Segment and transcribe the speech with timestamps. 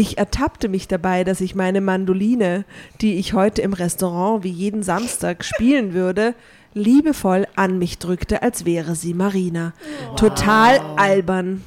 [0.00, 2.64] Ich ertappte mich dabei, dass ich meine Mandoline,
[3.02, 6.34] die ich heute im Restaurant wie jeden Samstag spielen würde,
[6.72, 9.74] liebevoll an mich drückte, als wäre sie Marina.
[10.16, 11.62] Total albern.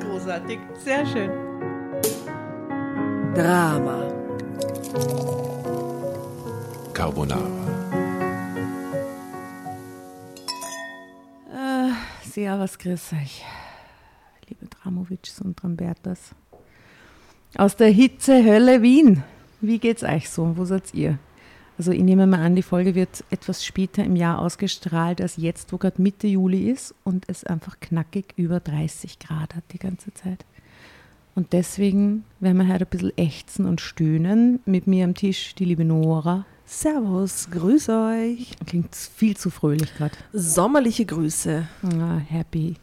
[0.00, 1.30] Großartig, sehr schön.
[3.34, 4.10] Drama.
[6.94, 7.42] Carbonara.
[12.24, 13.44] Servus, grüß euch,
[14.48, 16.34] liebe Dramovics und Trambertas.
[17.56, 19.24] Aus der Hitzehölle Wien.
[19.60, 20.56] Wie geht's euch so?
[20.56, 21.18] Wo seid ihr?
[21.78, 25.72] Also ich nehme mal an, die Folge wird etwas später im Jahr ausgestrahlt als jetzt,
[25.72, 30.12] wo gerade Mitte Juli ist und es einfach knackig über 30 Grad hat die ganze
[30.12, 30.44] Zeit.
[31.34, 34.60] Und deswegen werden wir heute ein bisschen ächzen und stöhnen.
[34.66, 36.44] Mit mir am Tisch die liebe Nora.
[36.66, 38.56] Servus, grüß euch.
[38.66, 40.14] Klingt viel zu fröhlich gerade.
[40.32, 41.66] Sommerliche Grüße.
[41.82, 42.74] Ah, happy.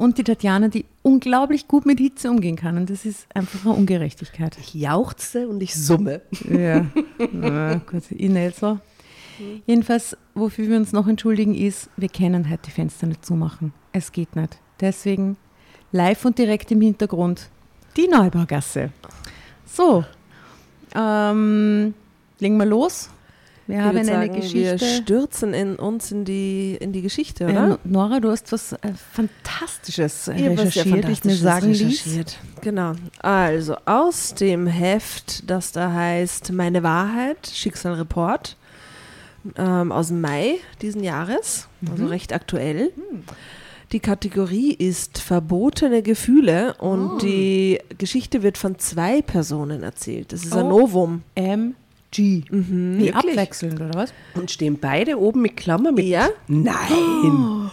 [0.00, 2.78] Und die Tatjana, die unglaublich gut mit Hitze umgehen kann.
[2.78, 4.56] Und das ist einfach eine Ungerechtigkeit.
[4.58, 6.22] Ich jauchze und ich summe.
[6.48, 6.86] Ja,
[7.18, 8.78] ja gut, ich nicht so.
[9.66, 13.74] Jedenfalls, wofür wir uns noch entschuldigen, ist, wir können halt die Fenster nicht zumachen.
[13.92, 14.56] Es geht nicht.
[14.80, 15.36] Deswegen
[15.92, 17.50] live und direkt im Hintergrund
[17.98, 18.92] die Neubaugasse.
[19.66, 20.02] So,
[20.94, 21.92] ähm,
[22.38, 23.10] legen wir los.
[23.70, 24.56] Wir haben eine sagen, Geschichte.
[24.56, 27.78] Wir stürzen in uns in die, in die Geschichte, Äh, oder?
[27.84, 28.78] Nora, du hast was äh,
[29.12, 31.80] Fantastisches was sehr recherchiert, wie ich mir sagen ließ.
[31.82, 32.36] recherchiert.
[32.60, 32.92] Genau.
[33.20, 38.56] Also aus dem Heft, das da heißt Meine Wahrheit, Schicksalreport,
[39.56, 42.92] ähm, aus Mai diesen Jahres, also recht aktuell.
[43.92, 50.32] Die Kategorie ist verbotene Gefühle und die Geschichte wird von zwei Personen erzählt.
[50.32, 50.78] Das ist ein Oh.
[50.80, 51.22] Novum.
[52.12, 52.44] MG.
[52.50, 53.14] Mhm, Wie wirklich.
[53.14, 54.12] abwechselnd, oder was?
[54.34, 56.06] Und stehen beide oben mit Klammer mit.
[56.06, 56.28] Ja.
[56.48, 57.70] Nein.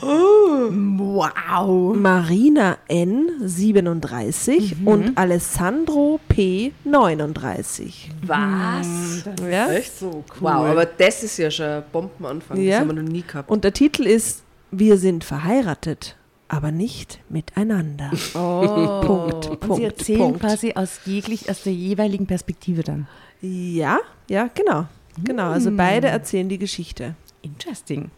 [0.99, 1.95] Wow.
[1.95, 4.87] Marina N 37 Mhm.
[4.87, 8.11] und Alessandro P 39.
[8.23, 9.23] Was?
[9.49, 9.71] Ja?
[9.71, 10.23] Echt so cool.
[10.41, 12.59] Wow, aber das ist ja schon ein Bombenanfang.
[12.61, 12.71] Ja.
[12.71, 13.49] Das haben wir noch nie gehabt.
[13.49, 16.17] Und der Titel ist Wir sind verheiratet,
[16.49, 18.11] aber nicht miteinander.
[18.35, 19.01] Oh.
[19.01, 20.39] Punkt, Und Punkt, Sie erzählen Punkt.
[20.41, 23.07] quasi aus, jeglich, aus der jeweiligen Perspektive dann.
[23.41, 23.99] Ja,
[24.29, 24.85] ja, genau.
[25.23, 25.77] Genau, also Hm.
[25.77, 27.15] beide erzählen die Geschichte.
[27.41, 28.11] Interesting.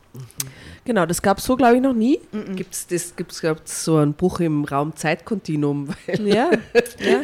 [0.85, 2.19] Genau, das gab es so, glaube ich, noch nie.
[2.55, 5.89] Gibt es das, gibt's, gibt's so einen Bruch im Raum-Zeit-Kontinuum?
[6.19, 6.49] Ja,
[6.99, 7.21] ja.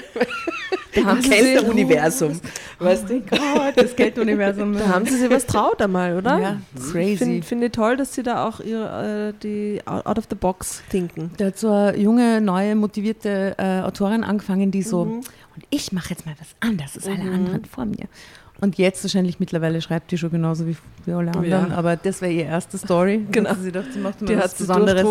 [0.96, 2.40] Da haben, sie kennt sich, der Universum.
[2.79, 3.19] Weißt du?
[3.22, 4.73] Gott, das Gelduniversum.
[4.73, 6.40] da haben sie sich was traut einmal, oder?
[6.40, 7.18] Ja, crazy.
[7.18, 10.81] Finde find ich toll, dass sie da auch ihre, äh, die out of the box
[10.94, 11.31] denken.
[11.38, 16.12] Da hat so eine junge, neue, motivierte äh, Autorin angefangen, die so, und ich mache
[16.12, 18.07] jetzt mal was anderes als alle anderen vor mir.
[18.62, 21.76] Und jetzt wahrscheinlich mittlerweile schreibt die schon genauso wie, wie alle anderen, Ja.
[21.78, 23.26] aber das wäre ihre erste Story.
[23.32, 23.54] Genau.
[23.62, 25.06] Sie dachte, sie macht Die was hat sie Besonderes.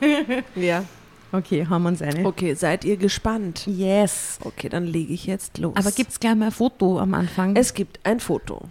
[0.54, 0.84] ja.
[1.32, 2.24] Okay, haben wir uns eine.
[2.24, 3.66] Okay, seid ihr gespannt?
[3.66, 4.38] Yes.
[4.44, 5.74] Okay, dann lege ich jetzt los.
[5.76, 7.56] Aber gibt es gleich mal ein Foto am Anfang?
[7.56, 8.62] Es gibt ein Foto.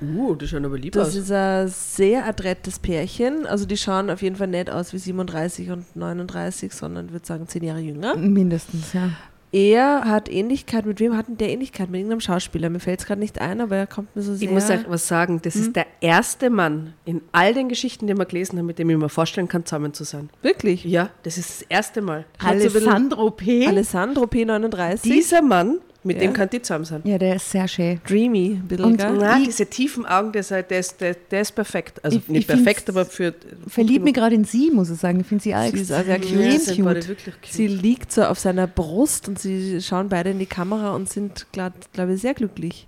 [0.00, 1.14] Uh, das schaut aber lieb Das aus.
[1.16, 3.44] ist ein sehr adrettes Pärchen.
[3.46, 7.48] Also die schauen auf jeden Fall nicht aus wie 37 und 39, sondern würde sagen
[7.48, 8.16] 10 Jahre jünger.
[8.16, 9.10] Mindestens, ja.
[9.52, 11.88] Er hat Ähnlichkeit, mit wem hat denn der Ähnlichkeit?
[11.88, 12.68] Mit irgendeinem Schauspieler.
[12.68, 14.48] Mir fällt es gerade nicht ein, aber er kommt mir so sehr...
[14.48, 18.16] Ich muss euch was sagen, das ist der erste Mann in all den Geschichten, die
[18.16, 20.30] wir gelesen haben, mit dem ich mir vorstellen kann, zusammen zu sein.
[20.42, 20.84] Wirklich?
[20.84, 22.24] Ja, das ist das erste Mal.
[22.38, 23.66] Alessandro P.
[23.66, 25.02] Alessandro P39.
[25.02, 26.22] Dieser Mann, mit Ja.
[26.22, 27.02] dem kann die zusammen sein.
[27.04, 28.00] ja, der ist sehr schön.
[28.06, 29.20] Dreamy, ein bisschen, Und- gell?
[29.40, 32.02] Ich- diese tiefen Augen, der ist, halt- der ist, der, ist perfekt.
[32.04, 33.34] Also Ich- nicht ich perfekt, aber für.
[33.66, 35.20] Verliebt mich gerade in sie, muss ich sagen.
[35.20, 37.08] Ich finde sie auch Sie ist auch sehr Ja, cute.
[37.08, 37.52] wirklich cute.
[37.52, 41.46] Sie liegt so auf seiner Brust und sie schauen beide in die Kamera und sind,
[41.52, 41.74] glaube
[42.14, 42.86] ich, sehr glücklich.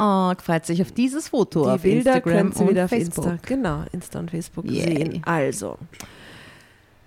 [0.00, 2.90] Oh, freut sich auf dieses Foto Die auf Bilder Instagram können Sie und wieder auf
[2.90, 3.24] Facebook.
[3.26, 4.82] Insta, genau, Insta und Facebook Yay.
[4.96, 5.22] sehen.
[5.24, 5.76] Also,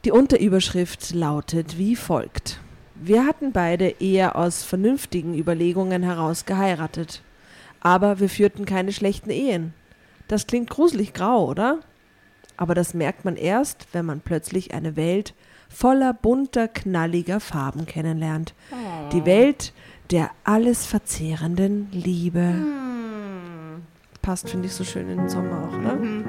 [0.05, 2.59] die Unterüberschrift lautet wie folgt.
[3.03, 7.23] Wir hatten beide eher aus vernünftigen Überlegungen heraus geheiratet.
[7.79, 9.73] Aber wir führten keine schlechten Ehen.
[10.27, 11.79] Das klingt gruselig grau, oder?
[12.57, 15.33] Aber das merkt man erst, wenn man plötzlich eine Welt
[15.67, 18.53] voller bunter, knalliger Farben kennenlernt.
[19.13, 19.73] Die Welt
[20.11, 22.53] der alles verzehrenden Liebe.
[24.21, 26.20] Passt, finde ich, so schön in den Sommer auch, ne?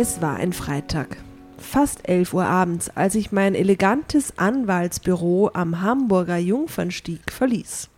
[0.00, 1.18] Es war ein Freitag,
[1.58, 7.88] fast 11 Uhr abends, als ich mein elegantes Anwaltsbüro am Hamburger Jungfernstieg verließ.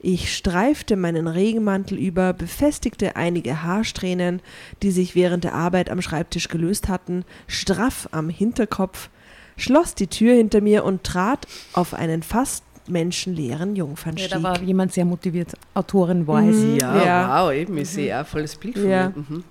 [0.00, 4.40] Ich streifte meinen Regenmantel über, befestigte einige Haarsträhnen,
[4.82, 9.08] die sich während der Arbeit am Schreibtisch gelöst hatten, straff am Hinterkopf,
[9.56, 14.30] schloss die Tür hinter mir und trat auf einen fast menschenleeren Ja, Jungfernstieg.
[14.30, 15.52] da war jemand sehr motiviert.
[15.74, 16.78] Autorin war sie.
[16.80, 17.44] Ja, Ja.
[17.44, 17.76] wow, eben.
[17.78, 19.08] Ich sehe auch volles Bild von Ja.
[19.10, 19.14] mir.
[19.28, 19.44] Mhm.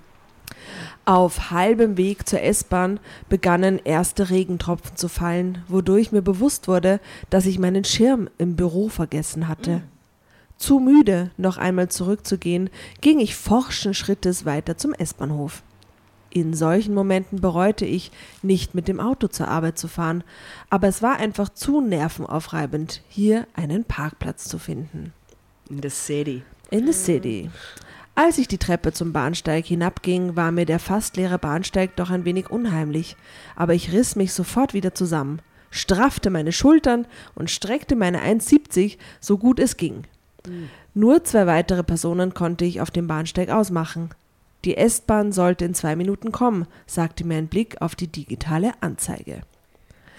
[1.05, 2.99] Auf halbem Weg zur S-Bahn
[3.29, 6.99] begannen erste Regentropfen zu fallen, wodurch mir bewusst wurde,
[7.29, 9.81] dass ich meinen Schirm im Büro vergessen hatte.
[10.57, 12.69] Zu müde, noch einmal zurückzugehen,
[13.01, 15.61] ging ich forschen Schrittes weiter zum S-Bahnhof.
[16.29, 18.11] In solchen Momenten bereute ich,
[18.41, 20.23] nicht mit dem Auto zur Arbeit zu fahren,
[20.69, 25.13] aber es war einfach zu nervenaufreibend, hier einen Parkplatz zu finden.
[25.69, 26.41] In the city.
[26.71, 27.51] In the city.
[28.15, 32.25] Als ich die Treppe zum Bahnsteig hinabging, war mir der fast leere Bahnsteig doch ein
[32.25, 33.15] wenig unheimlich,
[33.55, 39.39] aber ich riss mich sofort wieder zusammen, straffte meine Schultern und streckte meine 1,70 so
[39.39, 40.03] gut es ging.
[40.93, 44.11] Nur zwei weitere Personen konnte ich auf dem Bahnsteig ausmachen.
[44.63, 49.41] Die S-Bahn sollte in zwei Minuten kommen, sagte mir ein Blick auf die digitale Anzeige.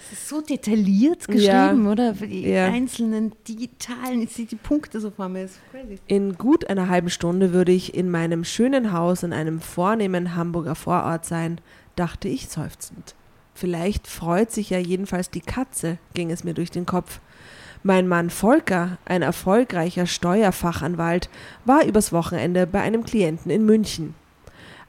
[0.09, 1.67] Das ist so detailliert Ja.
[1.67, 2.13] geschrieben, oder?
[2.15, 2.65] Für die Ja.
[2.67, 5.45] einzelnen digitalen, ich sehe die Punkte so vor mir.
[5.45, 5.97] Ist crazy.
[6.07, 10.75] In gut einer halben Stunde würde ich in meinem schönen Haus in einem vornehmen Hamburger
[10.75, 11.59] Vorort sein,
[11.95, 13.15] dachte ich seufzend.
[13.55, 17.19] Vielleicht freut sich ja jedenfalls die Katze, ging es mir durch den Kopf.
[17.83, 21.29] Mein Mann Volker, ein erfolgreicher Steuerfachanwalt,
[21.65, 24.13] war übers Wochenende bei einem Klienten in München.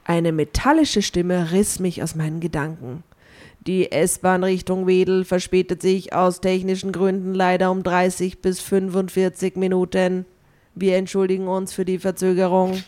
[0.03, 3.03] Eine metallische Stimme riss mich aus meinen Gedanken.
[3.67, 10.25] Die S-Bahn Richtung Wedel verspätet sich aus technischen Gründen leider um 30 bis 45 Minuten.
[10.73, 12.81] Wir entschuldigen uns für die Verzögerung.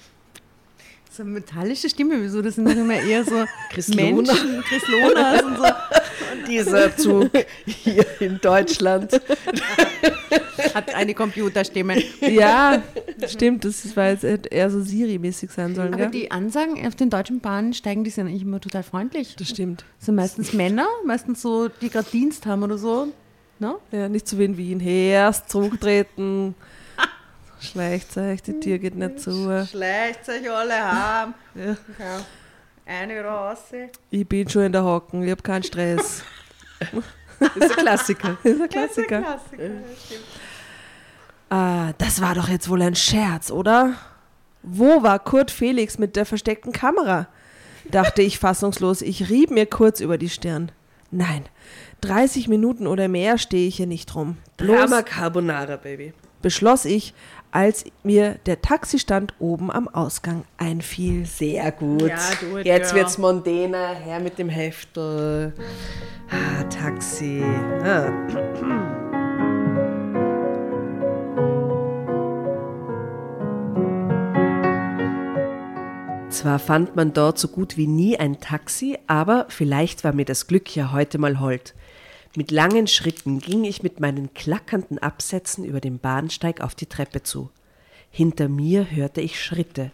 [1.11, 2.41] So eine metallische Stimme, wieso?
[2.41, 3.89] Das sind immer eher so Chris.
[3.89, 5.63] Menschen, Chris Lohner und so.
[6.47, 7.29] Dieser Zug
[7.65, 9.11] hier in Deutschland.
[10.73, 12.01] Hat eine Computerstimme.
[12.21, 12.81] Ja,
[13.27, 16.11] stimmt, das war jetzt eher so Siri-mäßig sein sollen, Aber gell?
[16.11, 19.35] die Ansagen auf den deutschen Bahnen steigen, die sind eigentlich immer total freundlich.
[19.37, 19.85] Das stimmt.
[19.97, 23.07] Das sind meistens Männer, meistens so, die gerade Dienst haben oder so.
[23.59, 23.75] Ne?
[23.91, 24.79] Ja, nicht so wie in Wien.
[24.79, 26.55] Erst zurücktreten.
[27.61, 29.65] Schleicht euch, die Tür geht nicht zu.
[29.69, 31.33] Schleicht euch alle haben.
[31.55, 31.65] Ja.
[31.65, 32.25] Ja.
[32.89, 33.59] Eine raus.
[34.09, 36.23] Ich bin schon in der Hocken, ich hab keinen Stress.
[37.39, 38.37] Das ist ein Klassiker.
[38.43, 39.23] Das ist ein Klassiker.
[41.49, 43.93] Ah, das war doch jetzt wohl ein Scherz, oder?
[44.63, 47.27] Wo war Kurt Felix mit der versteckten Kamera?
[47.91, 49.01] dachte ich fassungslos.
[49.01, 50.71] Ich rieb mir kurz über die Stirn.
[51.11, 51.45] Nein,
[52.01, 54.37] 30 Minuten oder mehr stehe ich hier nicht rum.
[54.57, 56.13] Bloß Drama Carbonara, Baby.
[56.41, 57.13] beschloss ich,
[57.51, 61.25] als mir der Taxistand oben am Ausgang einfiel.
[61.25, 62.01] Sehr gut.
[62.01, 62.17] Ja,
[62.57, 63.01] it, Jetzt girl.
[63.01, 63.95] wird's mondäner.
[63.95, 65.53] Her mit dem Heftel.
[66.29, 67.43] Ah, Taxi.
[67.83, 68.11] Ah.
[76.29, 80.47] Zwar fand man dort so gut wie nie ein Taxi, aber vielleicht war mir das
[80.47, 81.73] Glück ja heute mal hold.
[82.35, 87.23] Mit langen Schritten ging ich mit meinen klackernden Absätzen über den Bahnsteig auf die Treppe
[87.23, 87.49] zu.
[88.11, 89.91] Hinter mir hörte ich Schritte.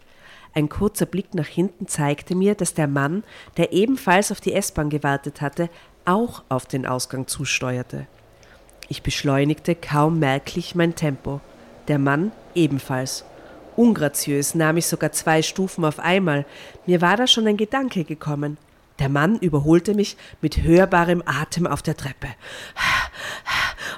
[0.52, 3.24] Ein kurzer Blick nach hinten zeigte mir, dass der Mann,
[3.56, 5.70] der ebenfalls auf die S-Bahn gewartet hatte,
[6.04, 8.06] auch auf den Ausgang zusteuerte.
[8.88, 11.40] Ich beschleunigte kaum merklich mein Tempo.
[11.88, 13.24] Der Mann ebenfalls.
[13.76, 16.46] Ungraziös nahm ich sogar zwei Stufen auf einmal.
[16.86, 18.58] Mir war da schon ein Gedanke gekommen.
[18.98, 22.28] Der Mann überholte mich mit hörbarem Atem auf der Treppe.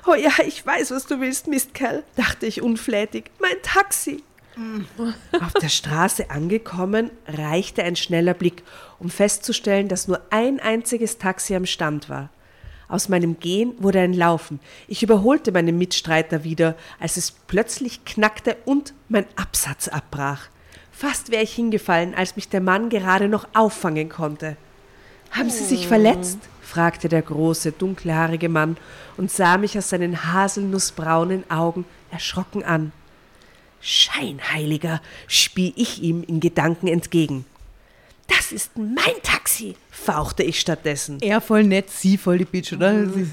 [0.06, 3.31] Oh ja, ich weiß, was du willst, Mistkerl, dachte ich unflätig.
[3.41, 4.23] Mein Taxi.
[5.41, 8.65] Auf der Straße angekommen, reichte ein schneller Blick,
[8.99, 12.31] um festzustellen, dass nur ein einziges Taxi am Stand war.
[12.88, 14.61] Aus meinem Gehen wurde ein Laufen.
[14.88, 20.49] Ich überholte meinen Mitstreiter wieder, als es plötzlich knackte und mein Absatz abbrach.
[20.90, 24.57] Fast wäre ich hingefallen, als mich der Mann gerade noch auffangen konnte.
[25.30, 26.38] Haben Sie sich verletzt?
[26.62, 28.76] fragte der große, dunkelhaarige Mann
[29.16, 32.92] und sah mich aus seinen haselnussbraunen Augen erschrocken an.
[33.80, 37.47] Scheinheiliger, spie ich ihm in Gedanken entgegen.
[38.26, 41.18] Das ist mein Taxi, fauchte ich stattdessen.
[41.23, 43.06] Er voll nett, sie voll die Bitch, oder?
[43.06, 43.26] Sie,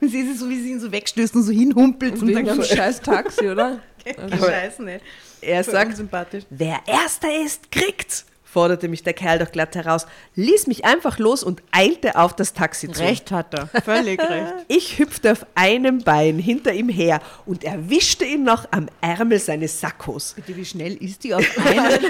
[0.00, 2.22] sie ist so, wie sie ihn so wegstößt und so hinhumpelt.
[2.22, 3.80] Und Wegen einem scheiß Taxi, oder?
[4.38, 5.04] Scheiße, nicht.
[5.42, 6.44] Er sagt, sympathisch.
[6.48, 8.24] wer erster ist, kriegt's,
[8.56, 12.54] forderte mich der Kerl doch glatt heraus, ließ mich einfach los und eilte auf das
[12.54, 13.02] Taxi zu.
[13.02, 13.66] Recht hat er.
[13.82, 14.54] Völlig recht.
[14.68, 19.78] Ich hüpfte auf einem Bein hinter ihm her und erwischte ihn noch am Ärmel seines
[19.78, 20.32] Sakkos.
[20.36, 22.02] Bitte, wie schnell ist die auf einen?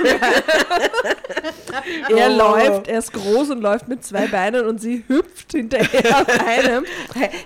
[2.17, 2.37] Er Oh.
[2.37, 6.85] läuft, er ist groß und läuft mit zwei Beinen und sie hüpft hinterher auf einem.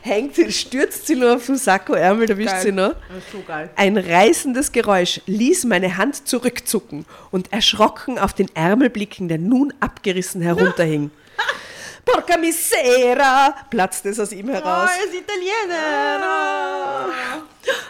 [0.02, 2.62] Hängt, stürzt sie nur auf den Sakkoärmel, da wischt Geil.
[2.62, 2.95] sie noch.
[3.33, 3.71] so geil.
[3.76, 9.73] Ein reißendes Geräusch ließ meine Hand zurückzucken und erschrocken auf den Ärmel blicken, der nun
[9.80, 11.11] abgerissen herunterhing.
[12.04, 13.54] Porca misera!
[13.70, 14.90] platzte es aus ihm heraus.
[14.90, 17.11] er ist Italiener.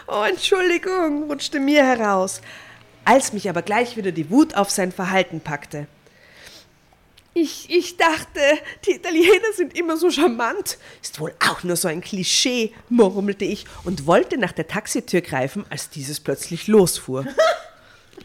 [0.07, 2.41] Oh, Entschuldigung, rutschte mir heraus,
[3.05, 5.87] als mich aber gleich wieder die Wut auf sein Verhalten packte.
[7.33, 8.41] Ich, ich dachte,
[8.85, 10.77] die Italiener sind immer so charmant.
[11.01, 15.65] Ist wohl auch nur so ein Klischee, murmelte ich und wollte nach der Taxitür greifen,
[15.69, 17.25] als dieses plötzlich losfuhr.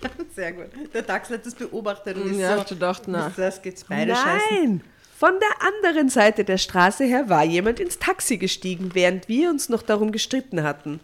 [0.34, 0.66] Sehr gut.
[0.94, 3.32] Der Taxi hat das beobachtet und Ja, ich gedacht, na.
[3.36, 4.40] das geht's beide scheißen.
[4.60, 4.80] Nein!
[5.18, 9.70] Von der anderen Seite der Straße her war jemand ins Taxi gestiegen, während wir uns
[9.70, 11.00] noch darum gestritten hatten.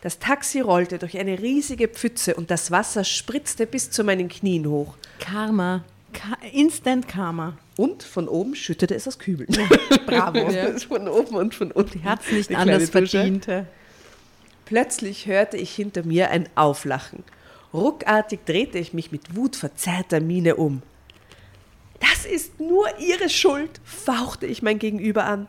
[0.00, 4.66] Das Taxi rollte durch eine riesige Pfütze und das Wasser spritzte bis zu meinen Knien
[4.68, 4.96] hoch.
[5.20, 5.84] Karma.
[6.12, 7.56] Ka Instant Karma.
[7.76, 9.48] Und von oben schüttete es aus Kübeln.
[10.06, 10.50] Bravo.
[10.88, 12.00] Von oben und von unten.
[12.00, 13.18] Die hat's nicht anders Dusche.
[13.18, 13.46] verdient.
[14.64, 17.22] Plötzlich hörte ich hinter mir ein Auflachen.
[17.74, 20.82] Ruckartig drehte ich mich mit wutverzerrter Miene um.
[21.98, 25.48] Das ist nur Ihre Schuld, fauchte ich mein Gegenüber an.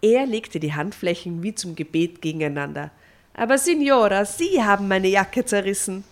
[0.00, 2.90] Er legte die Handflächen wie zum Gebet gegeneinander.
[3.34, 6.04] Aber Signora, Sie haben meine Jacke zerrissen.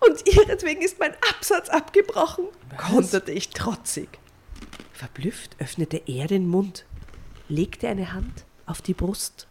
[0.00, 2.44] Und Ihretwegen ist mein Absatz abgebrochen,
[2.76, 4.08] konterte ich trotzig.
[4.92, 6.84] Verblüfft öffnete er den Mund,
[7.48, 9.48] legte eine Hand auf die Brust.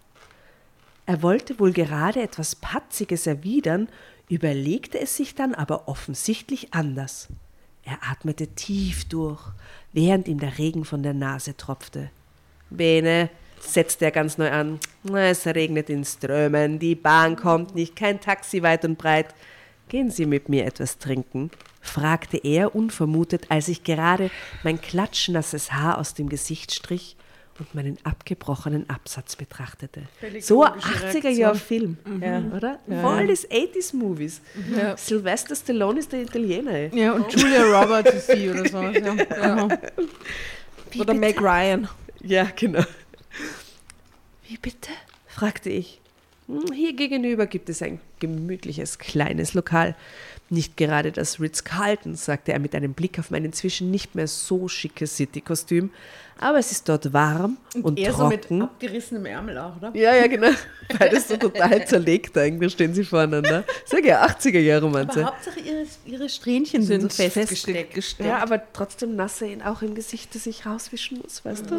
[1.05, 3.89] Er wollte wohl gerade etwas Patziges erwidern,
[4.31, 7.27] überlegte es sich dann aber offensichtlich anders.
[7.83, 9.41] Er atmete tief durch,
[9.91, 12.09] während ihm der Regen von der Nase tropfte.
[12.69, 14.79] Bene, setzte er ganz neu an.
[15.13, 19.35] Es regnet in Strömen, die Bahn kommt nicht, kein Taxi weit und breit.
[19.89, 21.51] Gehen Sie mit mir etwas trinken?
[21.81, 24.31] fragte er unvermutet, als ich gerade
[24.63, 27.17] mein klatschnasses Haar aus dem Gesicht strich
[27.61, 30.01] und meinen abgebrochenen Absatz betrachtete.
[30.41, 32.79] so ein 80er-Jahr-Film, ja, oder?
[33.01, 34.41] Voll des 80s-Movies.
[34.75, 34.97] Ja.
[34.97, 36.71] Sylvester Stallone ist der Italiener.
[36.71, 36.89] ey.
[36.93, 38.81] Ja, und Julia Roberts ist sie oder so.
[38.81, 39.67] Ja.
[40.99, 41.87] Oder Meg Ryan.
[42.21, 42.83] Ja, genau.
[44.47, 44.89] Wie bitte?
[45.27, 46.01] fragte ich.
[46.47, 49.95] "Hm, Hier gegenüber gibt es ein gemütliches kleines Lokal.
[50.49, 54.67] Nicht gerade das Ritz-Carlton, sagte er mit einem Blick auf mein inzwischen nicht mehr so
[54.67, 55.91] schickes City-Kostüm.
[56.41, 58.63] Aber es ist dort warm und, er so mit trocken.
[58.63, 59.91] abgerissenem Ärmel auch, oder?
[59.95, 60.49] ja, ja, genau.
[60.99, 63.63] Beides so total zerlegt eigentlich, stehen sie voreinander.
[63.85, 65.19] Sag ja, 80er-Jahre-Romanze.
[65.21, 67.77] Aber Hauptsache ihre, ihre Strähnchen sind, Sind so festgesteckt.
[67.93, 68.27] festgesteckt.
[68.27, 71.75] Ja, aber trotzdem nasse ihn auch im Gesicht, das ich rauswischen muss, weißt du?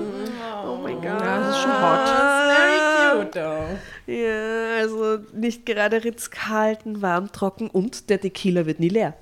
[0.65, 1.05] Oh mein Gott.
[1.05, 2.09] Ja, das ist schon hot.
[2.57, 4.13] Very cute, though.
[4.13, 9.15] Ja, also nicht gerade Ritz-Carlton, warm, trocken und der Tequila wird nie leer.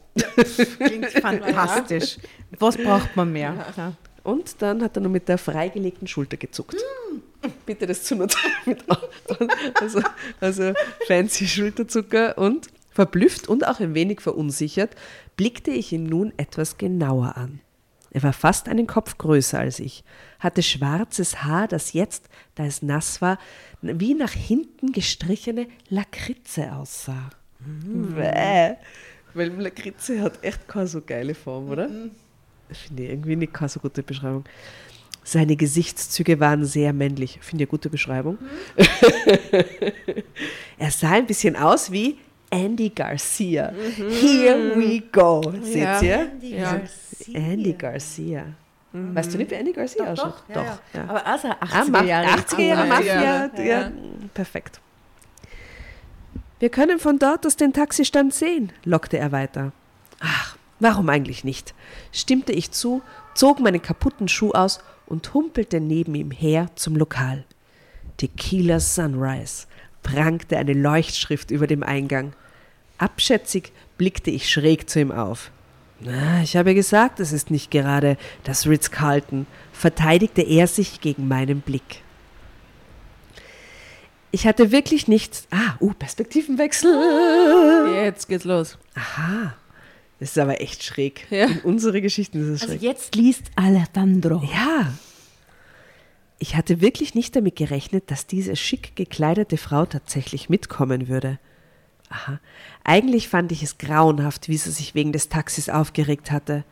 [0.79, 2.19] Klingt fantastisch.
[2.59, 3.55] Was braucht man mehr?
[3.77, 3.93] Ja.
[4.31, 6.77] Und dann hat er nur mit der freigelegten Schulter gezuckt.
[7.67, 8.17] Bitte das zu.
[8.67, 8.85] Mit-
[9.81, 10.03] also,
[10.41, 10.73] also
[11.07, 14.95] fancy Schulterzucker und verblüfft und auch ein wenig verunsichert
[15.37, 17.61] blickte ich ihn nun etwas genauer an.
[18.13, 20.03] Er war fast einen Kopf größer als ich,
[20.41, 22.25] hatte schwarzes Haar, das jetzt,
[22.57, 23.39] da es nass war,
[23.83, 27.31] wie nach hinten gestrichene Lakritze aussah.
[27.61, 28.75] Bäh.
[29.33, 31.89] Weil Lakritze hat echt keine so geile Form, oder?
[32.73, 34.45] Finde ich irgendwie nicht keine so gute Beschreibung.
[35.23, 37.39] Seine Gesichtszüge waren sehr männlich.
[37.43, 38.39] Finde ich eine gute Beschreibung.
[40.79, 42.19] er sah ein bisschen aus wie
[42.51, 43.73] Andy Garcia.
[43.97, 45.41] Here we go.
[45.63, 46.01] Seht Ja.
[46.01, 46.33] ihr?
[46.41, 46.81] Ja.
[47.35, 48.45] Andy Garcia.
[48.93, 50.43] Weißt du nicht, wie Andy Garcia Doch, ausschaut?
[50.53, 51.05] doch, ja, ja.
[51.09, 52.27] Aber also Ah, 80er Ma- Jahre.
[52.41, 53.23] 80er Jahre Ah, Mafia.
[53.23, 53.51] ja.
[53.63, 53.93] Ja,
[54.35, 54.81] perfekt.
[56.59, 59.73] Wir können von dort aus den Taxistand sehen, lockte er weiter.
[60.19, 61.75] Ach, warum eigentlich nicht?
[62.13, 63.03] stimmte ich zu,
[63.35, 67.45] zog meinen kaputten Schuh aus und humpelte neben ihm her zum Lokal.
[68.17, 69.67] Tequila Sunrise
[70.03, 72.33] prangte eine Leuchtschrift über dem Eingang.
[72.99, 75.51] Abschätzig blickte ich schräg zu ihm auf.
[76.01, 81.61] Na, ich habe gesagt, es ist nicht gerade das Ritz-Carlton, verteidigte er sich gegen meinen
[81.61, 82.03] Blick.
[84.33, 85.49] Ich hatte wirklich nichts.
[85.51, 88.05] Ah, uh, Perspektivenwechsel.
[88.05, 88.79] Jetzt geht's los.
[88.95, 89.55] Aha.
[90.21, 91.27] Das ist aber echt schräg.
[91.31, 91.47] Ja.
[91.47, 92.83] In unsere Geschichten ist es Also schräg.
[92.83, 94.43] jetzt liest Alejandro.
[94.55, 94.93] Ja.
[96.39, 101.39] Ich hatte wirklich nicht damit gerechnet, dass diese schick gekleidete Frau tatsächlich mitkommen würde.
[102.11, 102.41] Aha.
[102.83, 106.65] Eigentlich fand ich es grauenhaft, wie sie sich wegen des Taxis aufgeregt hatte.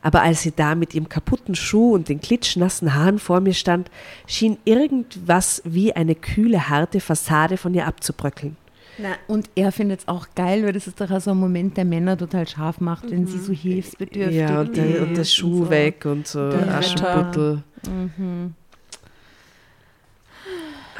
[0.00, 3.90] Aber als sie da mit ihrem kaputten Schuh und den klitschnassen Haaren vor mir stand,
[4.26, 8.56] schien irgendwas wie eine kühle, harte Fassade von ihr abzubröckeln.
[8.98, 11.76] Na, und er findet es auch geil, weil das ist doch auch so ein Moment,
[11.76, 15.64] der Männer total scharf macht, wenn sie so hilfsbedürftig Ja, und der, und der Schuh
[15.64, 15.70] so.
[15.70, 17.62] weg und so Der Aschenputtel.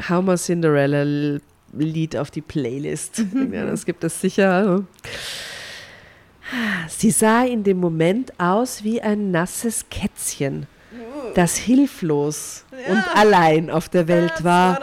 [0.09, 1.39] How my Cinderella
[1.73, 3.23] Lied auf die Playlist.
[3.53, 4.85] ja, das gibt es sicher.
[6.89, 10.67] Sie sah in dem Moment aus wie ein nasses Kätzchen,
[11.37, 14.81] das hilflos und allein auf der Welt war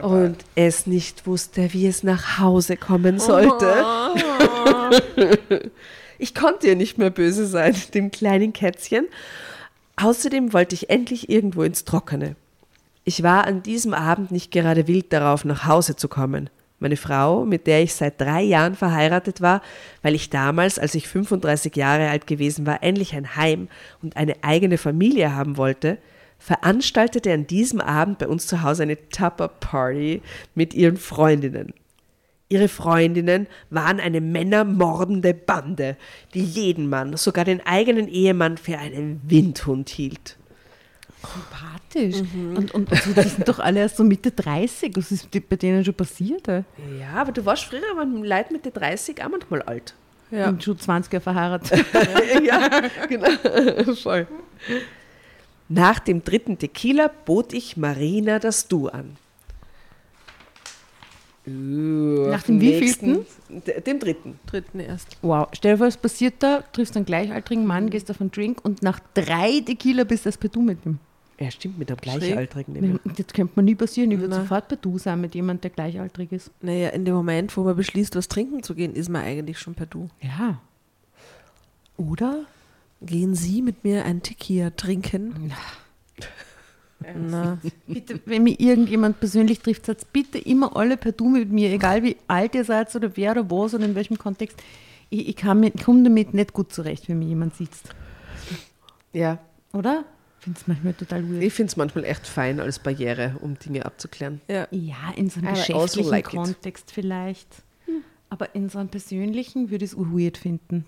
[0.00, 3.84] und es nicht wusste, wie es nach Hause kommen sollte.
[6.18, 9.08] Ich konnte ihr nicht mehr böse sein, dem kleinen Kätzchen.
[9.96, 12.36] Außerdem wollte ich endlich irgendwo ins Trockene.
[13.02, 16.48] Ich war an diesem Abend nicht gerade wild darauf, nach Hause zu kommen.
[16.82, 19.62] Meine Frau, mit der ich seit drei Jahren verheiratet war,
[20.02, 23.68] weil ich damals, als ich 35 Jahre alt gewesen war, endlich ein Heim
[24.02, 25.98] und eine eigene Familie haben wollte,
[26.40, 30.22] veranstaltete an diesem Abend bei uns zu Hause eine Tupper-Party
[30.56, 31.72] mit ihren Freundinnen.
[32.48, 35.96] Ihre Freundinnen waren eine männermordende Bande,
[36.34, 40.36] die jeden Mann, sogar den eigenen Ehemann, für einen Windhund hielt.
[41.92, 42.20] Sympathisch.
[42.34, 44.96] Und, und, und so, die sind doch alle erst so Mitte 30.
[44.96, 46.48] Was ist bei denen schon passiert?
[46.48, 46.64] ey?
[47.00, 49.94] Ja, aber du warst früher aber Leute Mitte 30 auch manchmal alt.
[50.30, 50.48] Ja.
[50.48, 51.84] Und schon 20 Jahre verheiratet.
[52.42, 52.68] ja,
[53.06, 53.94] genau.
[54.02, 54.26] Voll.
[55.68, 59.16] Nach dem dritten Tequila bot ich Marina das Du an.
[61.44, 63.26] Uh, Nach dem wievielten?
[63.84, 64.38] Dem dritten.
[64.46, 65.16] Dritten erst.
[65.22, 65.48] Wow.
[65.52, 66.62] Stell dir vor, was passiert da?
[66.72, 70.38] Triffst einen gleichaltrigen Mann, gehst auf einen Drink und nach drei Tequila bist du das
[70.38, 71.00] per Du mit ihm.
[71.38, 73.00] Er stimmt mit einem Gleichaltrigen.
[73.04, 74.10] Das könnte man nie passieren.
[74.10, 76.50] Ich würde sofort per Du sein mit jemandem, der gleichaltrig ist.
[76.60, 79.74] Naja, in dem Moment, wo man beschließt, was trinken zu gehen, ist man eigentlich schon
[79.74, 80.08] per Du.
[80.20, 80.60] Ja.
[81.96, 82.44] Oder?
[83.00, 85.52] Gehen Sie mit mir ein Tequila trinken?
[87.16, 87.58] Na,
[87.88, 92.04] Bitte, wenn mich irgendjemand persönlich trifft, sagt bitte immer alle per Du mit mir, egal
[92.04, 94.56] wie alt ihr seid oder wer oder was oder in welchem Kontext.
[95.10, 97.88] Ich, ich komme damit nicht gut zurecht, wenn mir jemand sitzt.
[99.12, 99.38] Ja,
[99.72, 100.04] Oder?
[100.42, 101.42] Ich finde es manchmal total weird.
[101.44, 104.40] ich finde es manchmal echt fein als Barriere, um Dinge abzuklären.
[104.48, 104.66] ja.
[104.72, 106.34] Ja, in so einem I also geschäftlichen like it.
[106.34, 107.62] Kontext vielleicht.
[108.28, 110.84] Aber in so einem persönlichen würde ich es weird finden.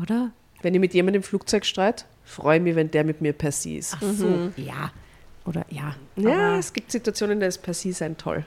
[0.00, 0.32] Oder?
[0.62, 3.52] Wenn ich mit jemandem im Flugzeug streit, freue ich mich, wenn der mit mir per
[3.52, 3.96] se ist.
[4.00, 4.90] Ach so, ja.
[5.44, 5.94] Oder ja.
[6.16, 8.44] Ja, Aber, es gibt Situationen, da ist per se sein toll.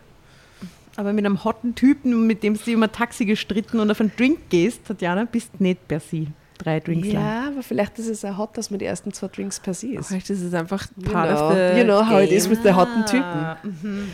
[0.98, 4.50] aber mit einem hotten Typen, mit dem du immer Taxi gestritten und auf einen Drink
[4.50, 6.27] gehst, Tatjana, bist nicht per se
[6.58, 7.24] drei Drinks lang.
[7.24, 9.94] Ja, aber vielleicht ist es auch hot, dass man die ersten zwei Drinks per se
[9.94, 10.08] ist.
[10.08, 12.52] Vielleicht ist es einfach You part know, of the you know how it is game.
[12.52, 13.24] with the hotten Typen.
[13.24, 14.12] Ah, mhm.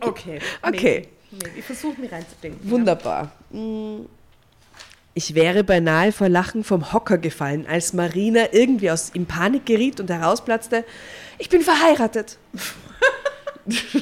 [0.00, 0.38] okay.
[0.62, 1.08] Okay.
[1.56, 2.70] Ich versuche mich reinzudenken.
[2.70, 3.30] Wunderbar.
[3.50, 4.06] Mm.
[5.14, 9.98] Ich wäre beinahe vor Lachen vom Hocker gefallen, als Marina irgendwie aus in Panik geriet
[9.98, 10.84] und herausplatzte,
[11.38, 12.38] ich bin verheiratet.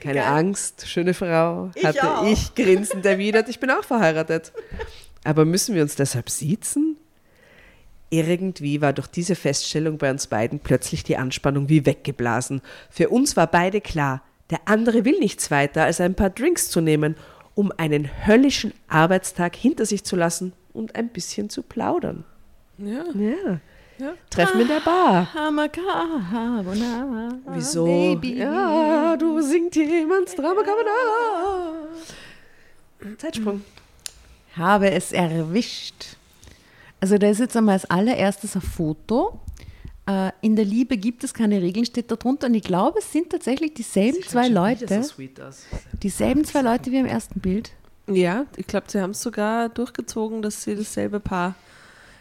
[0.00, 2.26] Keine Angst, schöne Frau, hatte auch.
[2.26, 4.52] ich grinsend erwidert, ich bin auch verheiratet.
[5.26, 6.96] Aber müssen wir uns deshalb siezen?
[8.10, 12.62] Irgendwie war durch diese Feststellung bei uns beiden plötzlich die Anspannung wie weggeblasen.
[12.88, 16.80] Für uns war beide klar, der andere will nichts weiter, als ein paar Drinks zu
[16.80, 17.16] nehmen,
[17.56, 22.24] um einen höllischen Arbeitstag hinter sich zu lassen und ein bisschen zu plaudern.
[22.78, 23.04] Ja.
[23.14, 23.60] Ja.
[23.98, 24.12] Ja.
[24.30, 25.26] Treffen in der Bar.
[25.32, 27.86] Carbonara, Wieso?
[27.86, 28.38] Baby.
[28.38, 31.88] Ja, du singt jemand Drama Carbonara.
[33.16, 33.62] Zeitsprung.
[34.56, 36.16] Habe es erwischt.
[37.00, 39.38] Also da ist jetzt einmal als allererstes ein Foto.
[40.06, 42.46] Äh, In der Liebe gibt es keine Regeln, steht da drunter.
[42.46, 44.86] Und ich glaube, es sind tatsächlich dieselben zwei Leute.
[46.02, 47.72] Dieselben zwei Leute wie im ersten Bild.
[48.08, 51.54] Ja, ich glaube, sie haben es sogar durchgezogen, dass sie dasselbe Paar.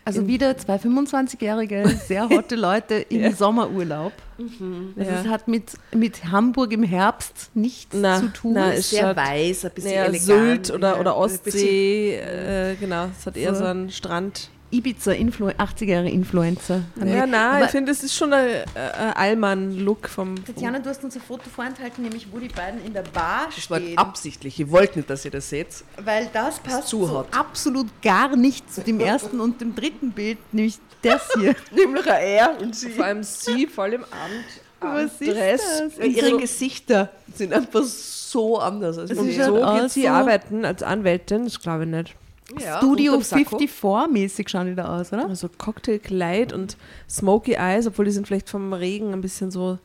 [0.08, 4.14] Also wieder zwei 25-jährige, sehr hotte Leute im Sommerurlaub.
[4.38, 5.22] Also Ja.
[5.22, 8.54] es hat mit, mit Hamburg im Herbst nichts Na, zu tun.
[8.54, 10.22] na, es Sehr weiß, ein bisschen Naja, elegant.
[10.68, 13.08] Sylt oder, ja, oder ein bisschen- Ostsee, äh, genau.
[13.18, 13.62] Es hat eher So.
[13.62, 14.52] so einen Strand.
[14.78, 16.82] Ibiza, Influ 80er-Jahre-Influencer.
[17.04, 20.36] Ja, nein, Aber ich finde, es ist schon ein, äh, ein Allmann-Look vom.
[20.44, 23.70] Tatjana, du hast uns ein Foto vorenthalten, nämlich wo die beiden in der Bar Das
[23.70, 23.98] war stehen.
[23.98, 24.60] absichtlich.
[24.60, 25.68] Ich wollte nicht, dass ihr das seht.
[26.04, 30.38] Weil das passt zu so absolut gar nicht zu dem ersten und dem dritten Bild,
[30.52, 31.56] nämlich das hier.
[31.76, 32.90] Nämlich ein Er und sie.
[32.90, 34.46] Vor allem sie voll im Abend.
[34.82, 35.62] Was ist Dress.
[35.96, 35.98] das?
[36.06, 38.98] Und ihre so- Gesichter sind einfach so anders.
[38.98, 39.46] Als Es Und ist wir.
[39.46, 42.16] halt so geht sie arbeiten als Anwältin, das glaube ich nicht.
[42.60, 43.58] Ja, Studio unterm Sakko.
[43.58, 45.28] 54-mäßig schauen die da aus, oder?
[45.28, 46.78] Also Cocktailkleid und
[47.10, 49.80] Smoky Eyes, obwohl die sind vielleicht vom Regen ein bisschen so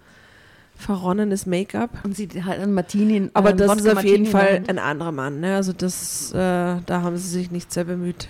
[0.77, 1.91] verronnenes Make-up.
[2.05, 3.31] Und sie hat einen Martini.
[3.35, 5.41] Aber ähm, das ist Wodka auf jeden Martini in der Fall ein anderer Mann.
[5.41, 5.57] Ne?
[5.57, 8.29] Also das, äh, da haben sie sich nicht sehr bemüht.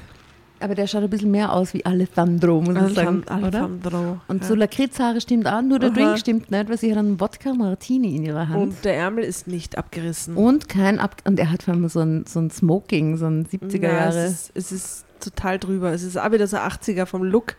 [0.60, 3.32] Aber der schaut ein bisschen mehr aus wie Alessandro, muss man sagen, oder?
[3.32, 4.20] Alejandro.
[4.28, 4.48] Und ja.
[4.48, 5.96] so Lakritzhaare stimmt auch, nur der Aha.
[5.96, 8.62] Drink stimmt nicht, weil sie hat einen Wodka Martini in ihrer Hand.
[8.62, 10.36] Und der Ärmel ist nicht abgerissen.
[10.36, 13.46] Und kein Ab und er hat vor allem so ein, so ein Smoking, so ein
[13.46, 14.18] 70er Ja, Jahre.
[14.18, 15.92] Es ist, es ist total drüber.
[15.92, 17.56] Es ist auch wieder so 80er vom Look.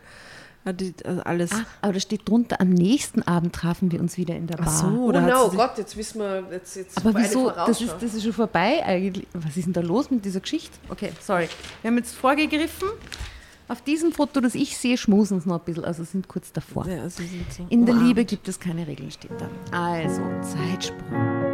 [0.64, 0.84] Also
[1.24, 1.52] alles.
[1.52, 4.66] Ah, aber da steht drunter, am nächsten Abend trafen wir uns wieder in der Bar.
[4.68, 7.50] Ach so, Oh no, Gott, jetzt wissen wir, jetzt, jetzt Aber eine wieso?
[7.50, 9.26] Das ist, das ist schon vorbei eigentlich.
[9.32, 10.76] Was ist denn da los mit dieser Geschichte?
[10.88, 11.48] Okay, sorry.
[11.80, 12.88] Wir haben jetzt vorgegriffen.
[13.68, 16.86] Auf diesem Foto, das ich sehe, schmusen sie noch ein bisschen, also sind kurz davor.
[16.86, 17.94] Ja, sie sind so In der.
[17.94, 19.48] Liebe gibt es keine Regeln, steht da.
[19.76, 21.51] Also, Zeitsprung.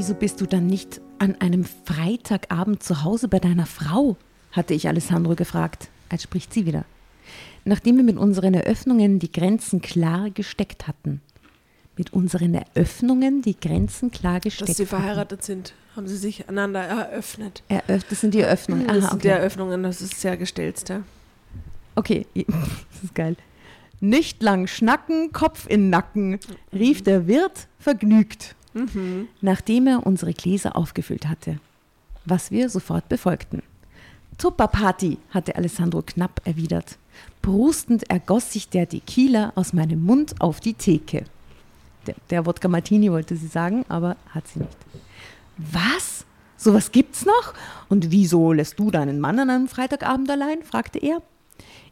[0.00, 4.16] Wieso bist du dann nicht an einem Freitagabend zu Hause bei deiner Frau?
[4.50, 5.90] hatte ich Alessandro gefragt.
[6.08, 6.86] Als spricht sie wieder.
[7.66, 11.20] Nachdem wir mit unseren Eröffnungen die Grenzen klar gesteckt hatten.
[11.98, 15.02] Mit unseren Eröffnungen die Grenzen klar gesteckt Dass sie hatten.
[15.02, 17.62] verheiratet sind, haben sie sich einander eröffnet.
[17.68, 18.86] Eröff das sind die Eröffnungen.
[18.86, 19.20] Das Aha, sind okay.
[19.20, 21.02] die Eröffnungen, das ist sehr gestelzter.
[21.94, 23.36] Okay, das ist geil.
[24.00, 26.38] Nicht lang schnacken, Kopf in Nacken,
[26.72, 28.56] rief der Wirt vergnügt,
[29.40, 31.58] nachdem er unsere Gläser aufgefüllt hatte,
[32.24, 33.62] was wir sofort befolgten.
[34.38, 36.96] Tupperparty, hatte Alessandro knapp erwidert.
[37.42, 41.24] Brustend ergoss sich der Tequila aus meinem Mund auf die Theke.
[42.06, 44.76] Der, der Wodka Martini wollte sie sagen, aber hat sie nicht.
[45.58, 46.24] Was?
[46.56, 47.54] Sowas gibt's noch?
[47.88, 50.62] Und wieso lässt du deinen Mann an einem Freitagabend allein?
[50.62, 51.22] fragte er.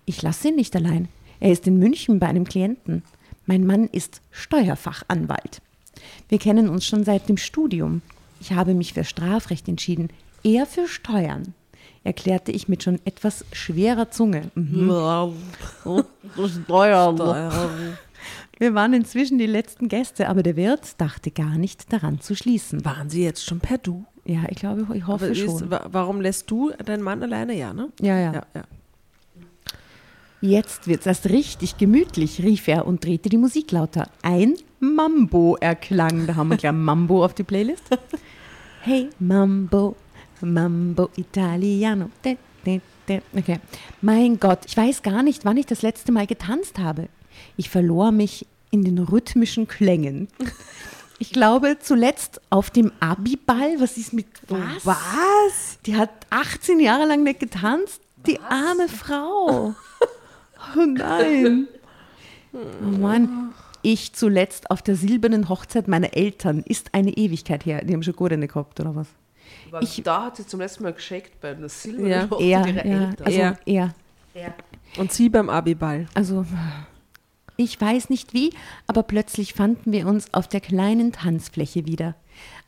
[0.07, 1.09] Ich lasse ihn nicht allein.
[1.41, 3.03] Er ist in München bei einem Klienten.
[3.47, 5.61] Mein Mann ist Steuerfachanwalt.
[6.29, 8.03] Wir kennen uns schon seit dem Studium.
[8.41, 10.09] Ich habe mich für Strafrecht entschieden,
[10.45, 11.55] er für Steuern,
[12.05, 14.51] erklärte ich mit schon etwas schwerer Zunge.
[14.55, 14.91] Mhm.
[16.65, 17.19] Steuern.
[18.61, 22.85] Wir waren inzwischen die letzten Gäste, aber der Wirt dachte gar nicht daran zu schließen.
[22.85, 24.05] Waren sie jetzt schon per Du?
[24.25, 25.71] Ja, ich glaube, ich hoffe ist, schon.
[25.71, 27.55] wa- warum lässt du deinen Mann alleine?
[27.57, 27.89] Ja, ne?
[28.01, 28.33] Ja, ja.
[28.33, 28.63] Ja, ja.
[30.41, 34.09] Jetzt wird's erst richtig gemütlich, rief er und drehte die Musik lauter.
[34.23, 36.27] Ein Mambo erklang.
[36.27, 37.85] Da haben wir gleich Mambo auf die Playlist.
[38.81, 39.97] Hey, Mambo,
[40.41, 42.11] Mambo Italiano.
[42.21, 43.61] Okay.
[44.03, 47.09] Mein Gott, ich weiß gar nicht, wann ich das letzte Mal getanzt habe.
[47.57, 50.29] Ich verlor mich in den rhythmischen Klängen.
[51.19, 53.81] Ich glaube zuletzt auf dem Abiball.
[53.81, 54.85] Was ist mit was?
[54.85, 55.79] Was?
[55.87, 58.01] Die hat 18 Jahre lang nicht getanzt.
[58.27, 59.75] Die arme Frau.
[60.77, 61.67] Oh nein.
[62.53, 63.55] Oh Mann.
[63.91, 66.63] Ich zuletzt auf der silbernen Hochzeit meiner Eltern.
[66.63, 67.83] Ist eine Ewigkeit her.
[67.83, 69.07] Die haben schon gut eine gehabt, oder was?
[69.81, 72.29] Ich- da hat sie zum letzten Mal geschickt bei einer Silber Ja.
[72.39, 73.95] Er, ja, also Er.
[74.35, 74.55] er.
[74.99, 76.07] Und sie beim Abiball.
[76.13, 76.45] Also,
[77.57, 78.51] ich weiß nicht wie,
[78.87, 82.15] aber plötzlich fanden wir uns auf der kleinen Tanzfläche wieder.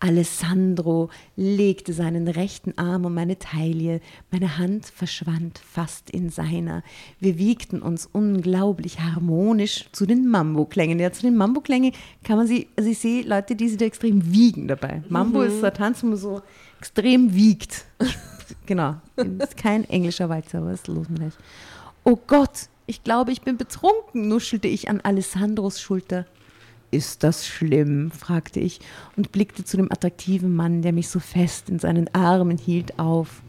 [0.01, 6.83] Alessandro legte seinen rechten Arm um meine Taille, meine Hand verschwand fast in seiner.
[7.19, 10.99] Wir wiegten uns unglaublich harmonisch zu den Mambo-Klängen.
[10.99, 11.93] Ja, zu den Mambo-Klängen
[12.25, 15.03] kann man sie, also ich sehe Leute, die sich da extrem wiegen dabei.
[15.09, 16.41] Mambo ist so ein Tanz, wo man so
[16.79, 17.85] extrem wiegt.
[18.67, 21.35] genau, ist kein englischer Walzer, was ist los mit euch?
[22.05, 26.27] Oh Gott, ich glaube, ich bin betrunken, nuschelte ich an Alessandros Schulter.
[26.91, 28.11] Ist das schlimm?
[28.11, 28.81] fragte ich
[29.17, 33.43] und blickte zu dem attraktiven Mann, der mich so fest in seinen Armen hielt, auf.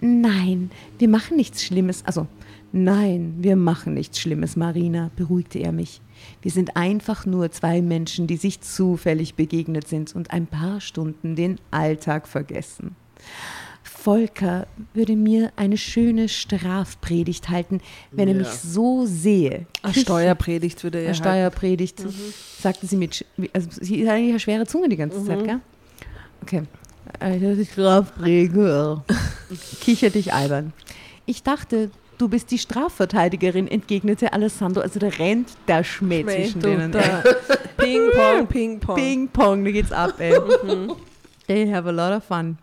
[0.00, 2.04] Nein, wir machen nichts Schlimmes.
[2.06, 2.26] Also,
[2.72, 6.00] nein, wir machen nichts Schlimmes, Marina, beruhigte er mich.
[6.40, 11.36] Wir sind einfach nur zwei Menschen, die sich zufällig begegnet sind und ein paar Stunden
[11.36, 12.96] den Alltag vergessen.
[14.02, 19.66] Volker würde mir eine schöne Strafpredigt halten, wenn er mich so sehe.
[19.82, 21.22] Eine Kicher- Steuerpredigt würde er eine halten.
[21.24, 22.02] Steuerpredigt,
[22.60, 25.60] sagte sie mit, also sie hat eigentlich eine schwere Zunge die ganze Zeit, gell?
[26.42, 26.62] Okay.
[27.20, 28.54] Eine Strafpredigt.
[29.80, 30.72] Kicher dich albern.
[31.26, 34.80] Ich dachte, du bist die Strafverteidigerin, entgegnete Alessandro.
[34.80, 36.90] Also da rennt der Schmäh Schmäh, zwischen denen.
[36.92, 37.22] da.
[37.76, 38.96] Ping, pong, ping, pong.
[38.96, 40.34] Ping Pong, da geht's ab, ey.
[41.46, 42.58] They have a lot of fun.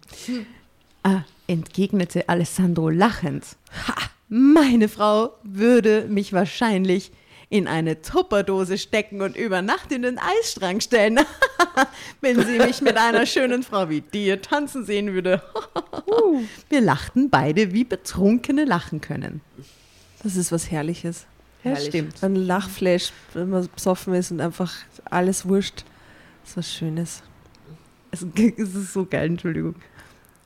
[1.09, 3.43] Ah, entgegnete Alessandro lachend.
[3.87, 3.95] Ha,
[4.27, 7.11] meine Frau würde mich wahrscheinlich
[7.49, 11.19] in eine Tupperdose stecken und über Nacht in den Eisstrang stellen,
[12.21, 15.41] wenn sie mich mit einer schönen Frau wie dir tanzen sehen würde.
[16.69, 19.41] Wir lachten beide, wie Betrunkene lachen können.
[20.21, 21.25] Das ist was Herrliches.
[21.63, 21.87] Ja, Herrlich.
[21.87, 22.23] stimmt.
[22.23, 24.71] Ein Lachflash, wenn man besoffen ist und einfach
[25.05, 25.85] alles wurscht.
[26.43, 27.23] Das ist was Schönes.
[28.11, 28.23] Es,
[28.57, 29.75] es ist so geil, Entschuldigung.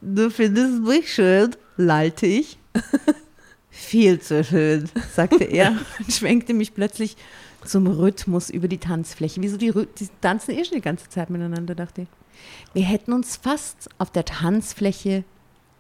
[0.06, 2.58] Du findest mich schön, lallte ich.
[3.70, 7.16] Viel zu schön, sagte er und schwenkte mich plötzlich
[7.64, 9.42] zum Rhythmus über die Tanzfläche.
[9.42, 12.08] Wieso die, die tanzen eh schon die ganze Zeit miteinander, dachte ich.
[12.74, 15.24] Wir hätten uns fast auf der Tanzfläche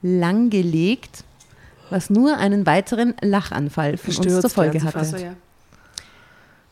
[0.01, 1.25] langgelegt,
[1.89, 4.99] was nur einen weiteren Lachanfall von uns zur Folge hatte.
[4.99, 5.35] Also ja.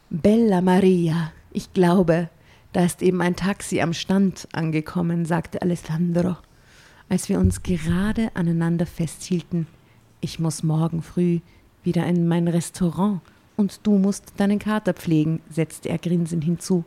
[0.09, 2.29] Bella Maria, ich glaube,
[2.71, 6.37] da ist eben ein Taxi am Stand angekommen, sagte Alessandro,
[7.11, 9.67] als wir uns gerade aneinander festhielten.
[10.21, 11.41] Ich muss morgen früh
[11.83, 13.19] wieder in mein Restaurant
[13.57, 16.85] und du musst deinen Kater pflegen, setzte er grinsend hinzu.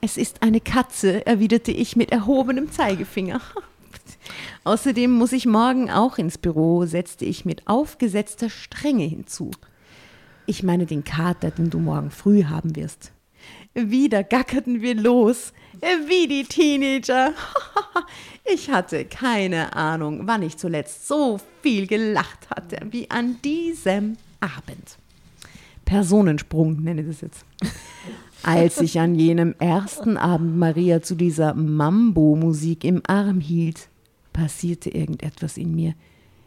[0.00, 3.40] Es ist eine Katze, erwiderte ich mit erhobenem Zeigefinger.
[4.64, 9.50] Außerdem muss ich morgen auch ins Büro, setzte ich mit aufgesetzter Strenge hinzu.
[10.46, 13.10] Ich meine den Kater, den du morgen früh haben wirst.
[13.74, 15.52] Wieder gackerten wir los,
[16.06, 17.32] wie die Teenager.
[18.44, 24.98] Ich hatte keine Ahnung, wann ich zuletzt so viel gelacht hatte wie an diesem Abend.
[25.84, 27.44] Personensprung nenne ich das jetzt.
[28.42, 33.88] Als ich an jenem ersten Abend Maria zu dieser Mambo-Musik im Arm hielt,
[34.32, 35.94] passierte irgendetwas in mir.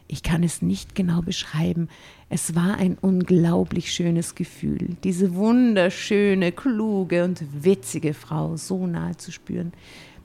[0.07, 1.89] Ich kann es nicht genau beschreiben.
[2.29, 9.31] Es war ein unglaublich schönes Gefühl, diese wunderschöne, kluge und witzige Frau so nahe zu
[9.31, 9.73] spüren.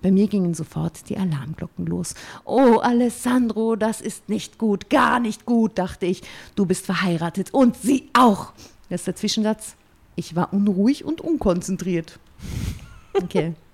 [0.02, 2.14] Bei mir gingen sofort die Alarmglocken los.
[2.44, 6.22] Oh, Alessandro, das ist nicht gut, gar nicht gut, dachte ich.
[6.56, 8.52] Du bist verheiratet und sie auch.
[8.88, 9.76] Das ist der Zwischensatz.
[10.16, 12.18] Ich war unruhig und unkonzentriert.
[13.14, 13.54] Okay.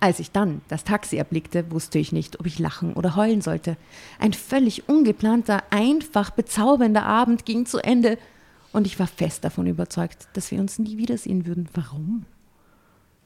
[0.00, 3.76] Als ich dann das Taxi erblickte, wusste ich nicht, ob ich lachen oder heulen sollte.
[4.18, 8.16] Ein völlig ungeplanter, einfach bezaubernder Abend ging zu Ende
[8.72, 11.68] und ich war fest davon überzeugt, dass wir uns nie wiedersehen würden.
[11.74, 12.24] Warum?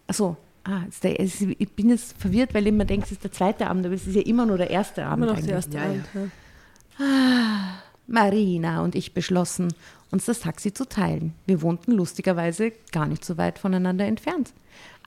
[0.07, 3.69] Achso, ah, der, ich bin jetzt verwirrt, weil ich immer denke, es ist der zweite
[3.69, 5.25] Abend, aber es ist ja immer nur der erste Abend.
[5.25, 5.91] Immer noch der erste Ja, ja.
[5.91, 6.07] Abend.
[6.15, 7.05] Ja.
[7.05, 9.73] Ah, Marina und ich beschlossen,
[10.11, 11.35] uns das Taxi zu teilen.
[11.47, 14.53] Wir wohnten lustigerweise gar nicht so weit voneinander entfernt.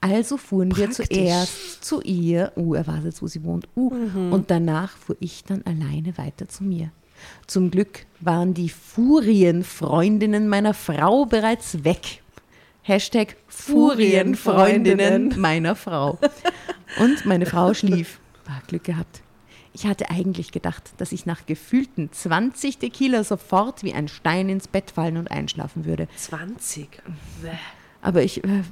[0.00, 1.08] Also fuhren wir Praktisch.
[1.08, 3.90] zuerst zu ihr, uh, er weiß jetzt, wo sie wohnt, uh,
[4.30, 6.92] und danach fuhr ich dann alleine weiter zu mir.
[7.46, 12.22] Zum Glück waren die Furienfreundinnen meiner Frau bereits weg.
[12.82, 16.18] Hashtag Furienfreundinnen meiner Frau.
[17.00, 18.20] Und meine Frau schlief.
[18.46, 19.22] War Glück gehabt.
[19.74, 24.68] Ich hatte eigentlich gedacht, dass ich nach gefühlten 20 Tequila sofort wie ein Stein ins
[24.68, 26.08] Bett fallen und einschlafen würde.
[26.16, 26.88] 20.
[28.00, 28.62] Aber ich, äh,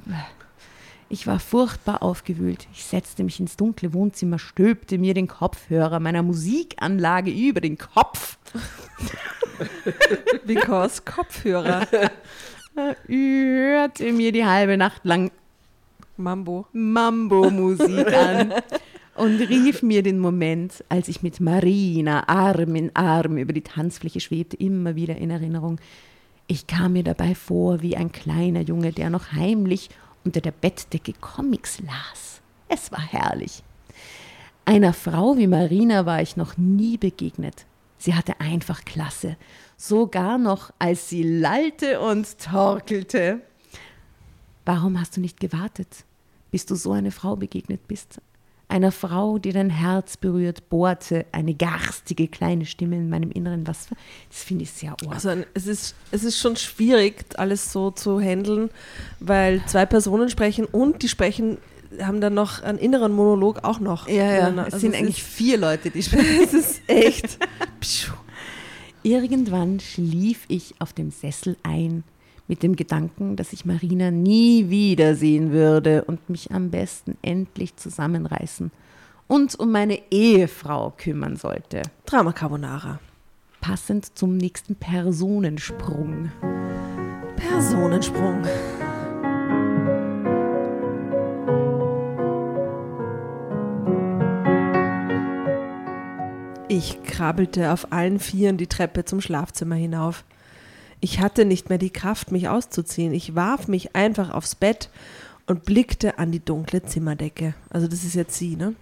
[1.09, 2.67] ich war furchtbar aufgewühlt.
[2.73, 8.37] Ich setzte mich ins dunkle Wohnzimmer, stülpte mir den Kopfhörer meiner Musikanlage über den Kopf,
[10.45, 11.87] Because Kopfhörer.
[13.07, 15.31] hörte mir die halbe Nacht lang
[16.17, 16.67] Mambo.
[16.73, 18.53] Mambo-Musik an
[19.15, 24.19] und rief mir den Moment, als ich mit Marina Arm in Arm über die Tanzfläche
[24.19, 25.79] schwebte, immer wieder in Erinnerung.
[26.47, 29.89] Ich kam mir dabei vor wie ein kleiner Junge, der noch heimlich
[30.27, 32.41] unter der Bettdecke Comics las.
[32.67, 33.63] Es war herrlich.
[34.65, 37.65] Einer Frau wie Marina war ich noch nie begegnet.
[37.97, 39.37] Sie hatte einfach Klasse.
[39.77, 43.39] Sogar noch, als sie lallte und torkelte.
[44.65, 46.03] Warum hast du nicht gewartet,
[46.51, 48.19] bis du so eine Frau begegnet bist?
[48.69, 53.65] Einer Frau, die dein Herz berührt, bohrte eine garstige kleine Stimme in meinem Inneren.
[53.65, 53.95] Was für,
[54.29, 55.07] das finde ich sehr arg.
[55.09, 58.69] Also es ist, es ist schon schwierig, alles so zu handeln,
[59.21, 61.57] weil zwei Personen sprechen und die sprechen,
[62.01, 64.09] haben dann noch einen inneren Monolog auch noch.
[64.09, 64.47] ja, ja.
[64.63, 66.25] Also Es sind es eigentlich ist- vier Leute, die sprechen.
[66.43, 67.39] Es ist echt.
[67.79, 68.11] Pschuh.
[69.03, 72.03] Irgendwann schlief ich auf dem Sessel ein,
[72.47, 78.71] mit dem Gedanken, dass ich Marina nie wiedersehen würde und mich am besten endlich zusammenreißen
[79.27, 81.81] und um meine Ehefrau kümmern sollte.
[82.05, 82.99] Drama Carbonara.
[83.59, 86.31] Passend zum nächsten Personensprung.
[87.35, 88.43] Personensprung.
[96.69, 100.23] Ich krabbelte auf allen Vieren die Treppe zum Schlafzimmer hinauf.
[100.99, 103.13] Ich hatte nicht mehr die Kraft, mich auszuziehen.
[103.13, 104.89] Ich warf mich einfach aufs Bett
[105.45, 107.53] und blickte an die dunkle Zimmerdecke.
[107.69, 108.75] Also das ist jetzt sie, ne?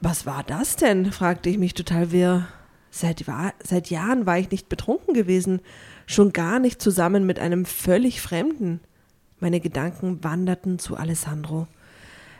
[0.00, 1.12] Was war das denn?
[1.12, 2.48] fragte ich mich total wirr.
[2.90, 3.24] Seit,
[3.64, 5.60] seit Jahren war ich nicht betrunken gewesen,
[6.06, 8.80] schon gar nicht zusammen mit einem völlig Fremden.
[9.40, 11.68] Meine Gedanken wanderten zu Alessandro.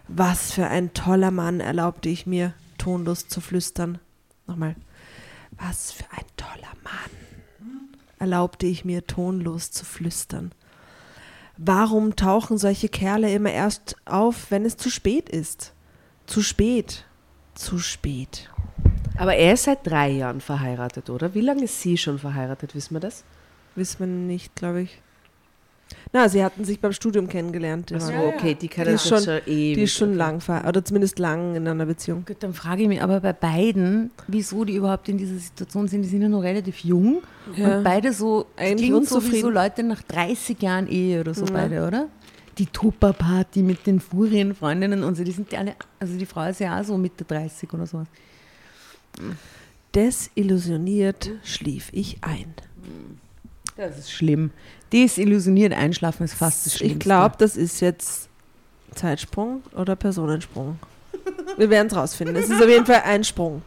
[0.09, 3.99] Was für ein toller Mann, erlaubte ich mir, tonlos zu flüstern.
[4.47, 4.75] Nochmal.
[5.53, 7.11] Was für ein toller Mann,
[8.23, 10.53] erlaubte ich mir, tonlos zu flüstern.
[11.57, 15.75] Warum tauchen solche Kerle immer erst auf, wenn es zu spät ist?
[16.27, 17.05] Zu spät.
[17.55, 18.49] Zu spät.
[19.19, 21.35] Aber er ist seit drei Jahren verheiratet, oder?
[21.35, 22.77] Wie lange ist sie schon verheiratet?
[22.77, 23.25] Wissen wir das?
[23.75, 25.03] Wissen wir nicht, glaube ich.
[26.13, 27.91] Na, sie hatten sich beim Studium kennengelernt.
[27.91, 29.75] Die, Ach so, waren- okay, die kennen Die ist sich schon- schon ewig.
[29.77, 30.19] die ist schon okay.
[30.19, 32.25] lang, ver- oder zumindest lang in einer Beziehung.
[32.27, 36.03] Gut, dann frage ich mich aber bei beiden, wieso die überhaupt in dieser Situation sind.
[36.03, 37.23] Die sind ja noch relativ jung
[37.57, 37.79] Ja.
[37.79, 39.43] und beide so, Eigentlich klingt so wie unzufrieden.
[39.43, 41.53] so Leute nach 30 Jahren Ehe oder so Ja.
[41.53, 42.09] beide, oder?
[42.59, 46.61] Die Tupper-Party mit den Furienfreundinnen und so, die sind ja alle, also die Frau ist
[46.61, 48.07] ja auch so Mitte 30 oder sowas.
[49.95, 52.55] Desillusioniert schlief ich ein.
[53.77, 54.51] Das ist schlimm.
[54.93, 56.95] Desillusioniert einschlafen ist fast das Schlimmste.
[56.99, 58.29] Ich glaube, das ist jetzt
[58.95, 60.79] Zeitsprung oder Personensprung.
[61.57, 62.37] Wir werden es rausfinden.
[62.37, 63.63] Es ist auf jeden Fall ein Sprung.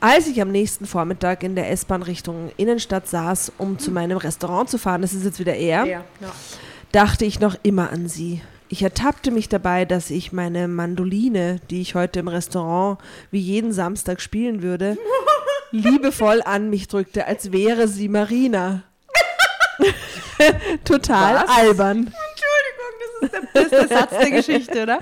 [0.00, 4.68] Als ich am nächsten Vormittag in der S-Bahn Richtung Innenstadt saß, um zu meinem Restaurant
[4.68, 6.32] zu fahren, das ist jetzt wieder er, Ja, ja.
[6.92, 8.42] dachte ich noch immer an sie.
[8.68, 12.98] Ich ertappte mich dabei, dass ich meine Mandoline, die ich heute im Restaurant
[13.30, 14.98] wie jeden Samstag spielen würde,
[15.70, 18.82] liebevoll an mich drückte, als wäre sie Marina.
[20.84, 21.56] Total Was?
[21.56, 22.12] albern.
[22.12, 25.00] Entschuldigung, das ist der beste Satz der Geschichte, oder?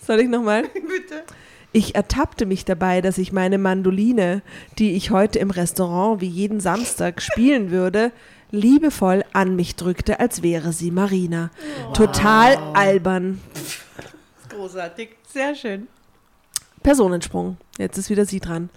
[0.00, 0.62] Soll ich nochmal?
[0.74, 1.24] Bitte.
[1.72, 4.42] Ich ertappte mich dabei, dass ich meine Mandoline,
[4.78, 8.12] die ich heute im Restaurant wie jeden Samstag spielen würde,
[8.50, 11.50] liebevoll an mich drückte, als wäre sie Marina.
[11.92, 13.40] Total albern.
[14.48, 15.88] Großartig, sehr schön.
[16.82, 17.58] Personensprung.
[17.78, 18.70] Jetzt ist wieder sie dran.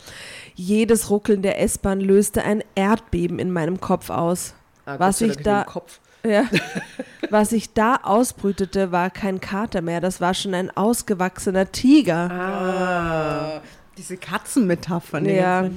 [0.55, 4.55] Jedes Ruckeln der S-Bahn löste ein Erdbeben in meinem Kopf aus.
[4.89, 5.65] Ah, Was ich da-.
[6.25, 6.43] Ja.
[7.29, 12.29] Was ich da ausbrütete, war kein Kater mehr, das war schon ein ausgewachsener Tiger.
[12.29, 13.61] Ah.
[13.97, 15.23] Diese Katzenmetaphern.
[15.23, 15.69] die Ja.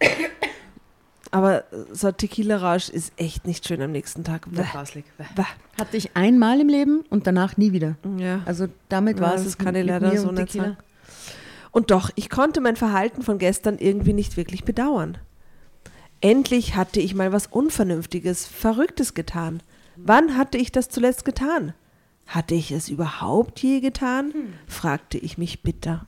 [1.30, 4.50] Aber so ein Tequila-Rausch ist echt nicht schön am nächsten Tag.
[4.50, 4.64] Bäh.
[4.70, 5.06] Grauslig.
[5.16, 5.44] Bäh.
[5.80, 7.96] Hatte ich einmal im Leben und danach nie wieder.
[8.18, 8.42] Ja.
[8.44, 9.58] Also damit war das es.
[9.58, 10.76] kann ich mit leider so nicht sagen.
[11.70, 15.16] Und doch, ich konnte mein Verhalten von gestern irgendwie nicht wirklich bedauern.
[16.22, 19.60] Endlich hatte ich mal was Unvernünftiges, Verrücktes getan.
[19.96, 21.74] Wann hatte ich das zuletzt getan?
[22.28, 24.32] Hatte ich es überhaupt je getan?
[24.68, 26.06] fragte ich mich bitter.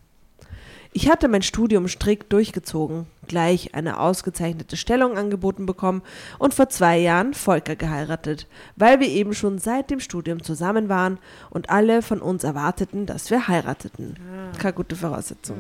[0.93, 6.03] Ich hatte mein Studium strikt durchgezogen, gleich eine ausgezeichnete Stellung angeboten bekommen
[6.39, 8.47] und vor zwei Jahren Volker geheiratet,
[8.77, 11.19] weil wir eben schon seit dem Studium zusammen waren
[11.51, 14.15] und alle von uns erwarteten, dass wir heirateten.
[14.57, 15.57] Keine gute Voraussetzung.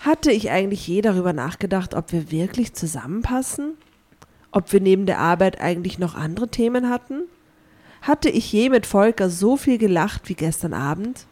[0.00, 3.74] Hatte ich eigentlich je darüber nachgedacht, ob wir wirklich zusammenpassen?
[4.50, 7.22] Ob wir neben der Arbeit eigentlich noch andere Themen hatten?
[8.02, 11.26] Hatte ich je mit Volker so viel gelacht wie gestern Abend?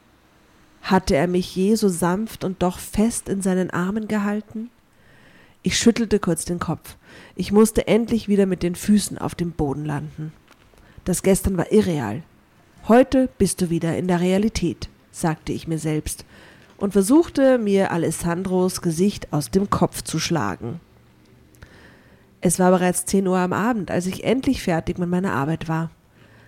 [0.82, 4.70] Hatte er mich je so sanft und doch fest in seinen Armen gehalten?
[5.62, 6.96] Ich schüttelte kurz den Kopf.
[7.36, 10.32] Ich musste endlich wieder mit den Füßen auf dem Boden landen.
[11.04, 12.22] Das gestern war irreal.
[12.86, 16.26] Heute bist du wieder in der Realität, sagte ich mir selbst
[16.76, 20.80] und versuchte mir Alessandros Gesicht aus dem Kopf zu schlagen.
[22.40, 25.90] Es war bereits 10 Uhr am Abend, als ich endlich fertig mit meiner Arbeit war.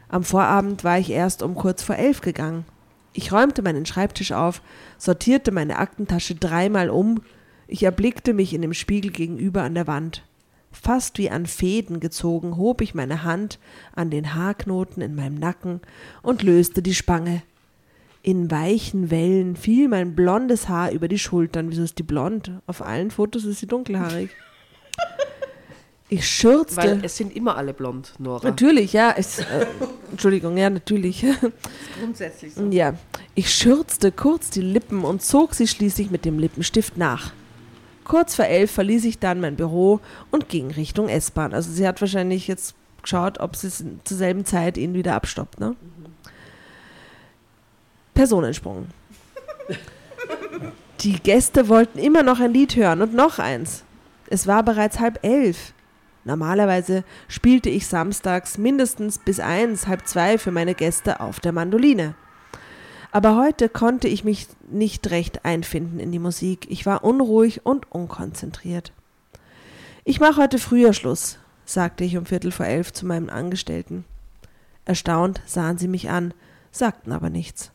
[0.09, 2.65] Am Vorabend war ich erst um kurz vor elf gegangen.
[3.13, 4.61] Ich räumte meinen Schreibtisch auf,
[4.99, 7.23] sortierte meine Aktentasche dreimal um,
[7.67, 10.23] ich erblickte mich in dem Spiegel gegenüber an der Wand.
[10.71, 13.59] Fast wie an Fäden gezogen, hob ich meine Hand
[13.95, 15.81] an den Haarknoten in meinem Nacken
[16.23, 17.43] und löste die Spange.
[18.27, 21.71] In weichen Wellen fiel mein blondes Haar über die Schultern.
[21.71, 22.51] Wieso ist die blond?
[22.67, 24.31] Auf allen Fotos ist sie dunkelhaarig.
[26.09, 26.77] Ich schürzte.
[26.77, 28.47] Weil es sind immer alle blond, Nora.
[28.47, 29.13] Natürlich, ja.
[29.17, 29.67] Es, äh,
[30.13, 31.27] Entschuldigung, ja, natürlich.
[32.01, 32.69] Grundsätzlich so.
[32.71, 32.95] ja.
[33.35, 37.33] Ich schürzte kurz die Lippen und zog sie schließlich mit dem Lippenstift nach.
[38.05, 39.99] Kurz vor elf verließ ich dann mein Büro
[40.31, 41.53] und ging Richtung S-Bahn.
[41.53, 45.59] Also sie hat wahrscheinlich jetzt geschaut, ob sie es zur selben Zeit ihn wieder abstoppt,
[45.59, 45.75] ne?
[48.17, 48.89] Personensprung.
[51.01, 53.85] Die Gäste wollten immer noch ein Lied hören und noch eins.
[54.29, 55.73] Es war bereits halb elf.
[56.25, 62.15] Normalerweise spielte ich samstags mindestens bis eins, halb zwei für meine Gäste auf der Mandoline.
[63.13, 66.67] Aber heute konnte ich mich nicht recht einfinden in die Musik.
[66.71, 68.93] Ich war unruhig und unkonzentriert.
[70.05, 74.05] Ich mache heute früher Schluss, sagte ich um Viertel vor elf zu meinem Angestellten.
[74.87, 76.33] Erstaunt sahen sie mich an,
[76.73, 77.73] sagten aber nichts.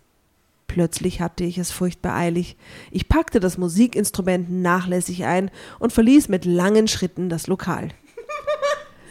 [0.73, 2.55] Plötzlich hatte ich es furchtbar eilig.
[2.91, 7.89] Ich packte das Musikinstrument nachlässig ein und verließ mit langen Schritten das Lokal.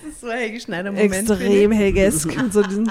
[0.02, 1.30] Das ist so ein Helge Schneider-Moment.
[1.30, 2.30] Extrem helgesk.
[2.50, 2.86] So, diesen,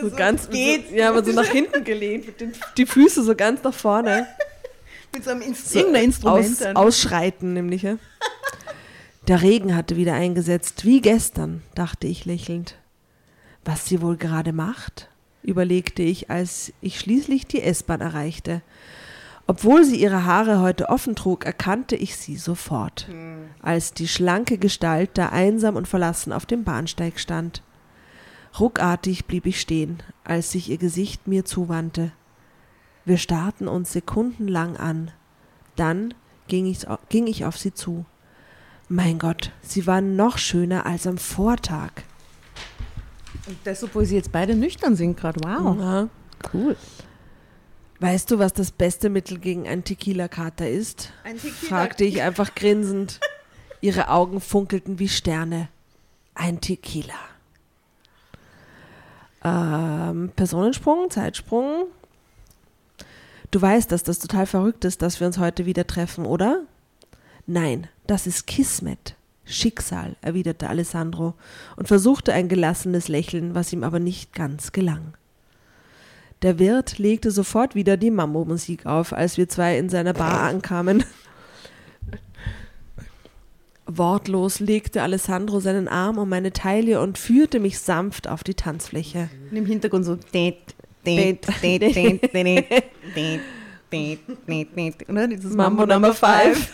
[0.00, 0.90] so so ganz geht.
[0.90, 4.28] So, ja, aber so nach hinten gelehnt, mit den, die Füße so ganz nach vorne.
[5.12, 6.66] Mit so einem Inst irgendein Instrument.
[6.66, 7.82] Aus, ausschreiten, nämlich.
[7.82, 7.98] Ja.
[9.28, 12.76] Der Regen hatte wieder eingesetzt, wie gestern, dachte ich lächelnd.
[13.64, 15.08] Was sie wohl gerade macht,
[15.44, 18.62] überlegte ich, als ich schließlich die S-Bahn erreichte.
[19.46, 23.08] Obwohl sie ihre Haare heute offen trug, erkannte ich sie sofort,
[23.60, 27.62] als die schlanke Gestalt da einsam und verlassen auf dem Bahnsteig stand.
[28.58, 32.12] Ruckartig blieb ich stehen, als sich ihr Gesicht mir zuwandte.
[33.04, 35.10] Wir starrten uns sekundenlang an.
[35.76, 36.14] Dann
[36.48, 38.06] ging ich, ging ich auf sie zu.
[38.88, 41.90] Mein Gott, sie war noch schöner als am Vortag.
[43.46, 45.40] Und das, obwohl sie jetzt beide nüchtern sind gerade.
[45.44, 45.76] Wow.
[45.78, 46.08] Ja.
[46.52, 46.76] Cool.
[48.00, 51.12] Weißt du, was das beste Mittel gegen einen Tequila-Kater ist?
[51.24, 53.20] Ein Tequila- fragte ich einfach grinsend.
[53.80, 55.68] Ihre Augen funkelten wie Sterne.
[56.34, 57.14] Ein Tequila.
[59.44, 61.86] Ähm, Personensprung, Zeitsprung.
[63.50, 66.62] Du weißt, dass das total verrückt ist, dass wir uns heute wieder treffen, oder?
[67.46, 69.16] Nein, das ist Kismet.
[69.44, 71.34] Schicksal, erwiderte Alessandro
[71.76, 75.14] und versuchte ein gelassenes Lächeln, was ihm aber nicht ganz gelang.
[76.42, 81.04] Der Wirt legte sofort wieder die Mambo-Musik auf, als wir zwei in seiner Bar ankamen.
[83.86, 89.28] Wortlos legte Alessandro seinen Arm um meine Taille und führte mich sanft auf die Tanzfläche.
[89.50, 90.18] Und im Hintergrund so.
[95.54, 96.72] Mambo Number 5.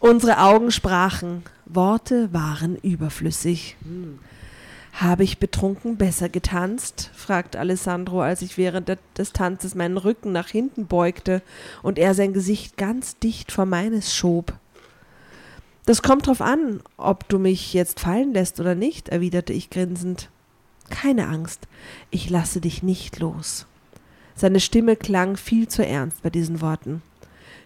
[0.00, 3.76] Unsere Augen sprachen, Worte waren überflüssig.
[4.94, 7.10] Habe ich betrunken besser getanzt?
[7.14, 11.42] fragt Alessandro, als ich während de- des Tanzes meinen Rücken nach hinten beugte
[11.82, 14.54] und er sein Gesicht ganz dicht vor meines schob.
[15.86, 20.30] Das kommt drauf an, ob du mich jetzt fallen lässt oder nicht, erwiderte ich grinsend.
[20.88, 21.68] Keine Angst,
[22.10, 23.66] ich lasse dich nicht los.
[24.34, 27.02] Seine Stimme klang viel zu ernst bei diesen Worten.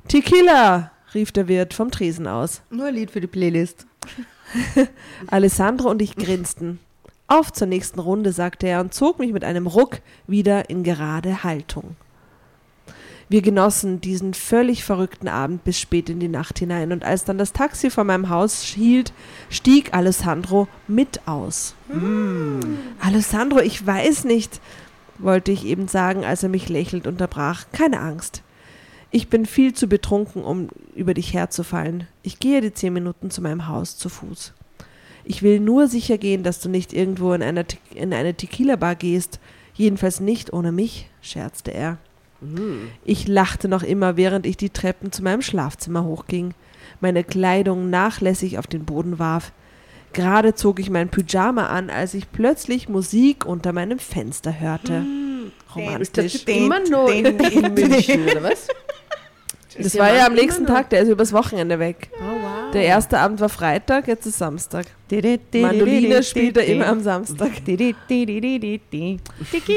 [0.08, 0.90] Tequila!
[1.14, 2.62] Rief der Wirt vom Tresen aus.
[2.70, 3.86] Nur ein Lied für die Playlist.
[5.28, 6.80] Alessandro und ich grinsten.
[7.26, 11.42] Auf zur nächsten Runde, sagte er und zog mich mit einem Ruck wieder in gerade
[11.42, 11.96] Haltung.
[13.30, 17.38] Wir genossen diesen völlig verrückten Abend bis spät in die Nacht hinein, und als dann
[17.38, 19.12] das Taxi vor meinem Haus hielt,
[19.48, 21.74] stieg Alessandro mit aus.
[23.00, 24.60] Alessandro, ich weiß nicht,
[25.18, 27.64] wollte ich eben sagen, als er mich lächelnd unterbrach.
[27.72, 28.42] Keine Angst.
[29.14, 32.08] Ich bin viel zu betrunken, um über dich herzufallen.
[32.24, 34.52] Ich gehe die zehn Minuten zu meinem Haus zu Fuß.
[35.22, 38.96] Ich will nur sicher gehen, dass du nicht irgendwo in, einer Te in eine Tequila-Bar
[38.96, 39.38] gehst.
[39.74, 41.98] Jedenfalls nicht ohne mich, scherzte er.
[43.04, 46.52] Ich lachte noch immer, während ich die Treppen zu meinem Schlafzimmer hochging,
[47.00, 49.52] meine Kleidung nachlässig auf den Boden warf.
[50.12, 55.06] Gerade zog ich mein Pyjama an, als ich plötzlich Musik unter meinem Fenster hörte.
[55.72, 56.44] Romantisch.
[56.46, 58.66] Immer noch in, in München, oder was?
[59.78, 62.10] Das war ja am nächsten Tag, der ist übers Wochenende weg.
[62.18, 62.70] Oh, wow.
[62.72, 64.86] Der erste Abend war Freitag, jetzt ist Samstag.
[65.52, 67.50] Mandoline spielt er immer am Samstag.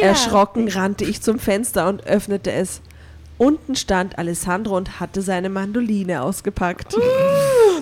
[0.02, 2.82] Erschrocken rannte ich zum Fenster und öffnete es.
[3.38, 6.96] Unten stand Alessandro und hatte seine Mandoline ausgepackt.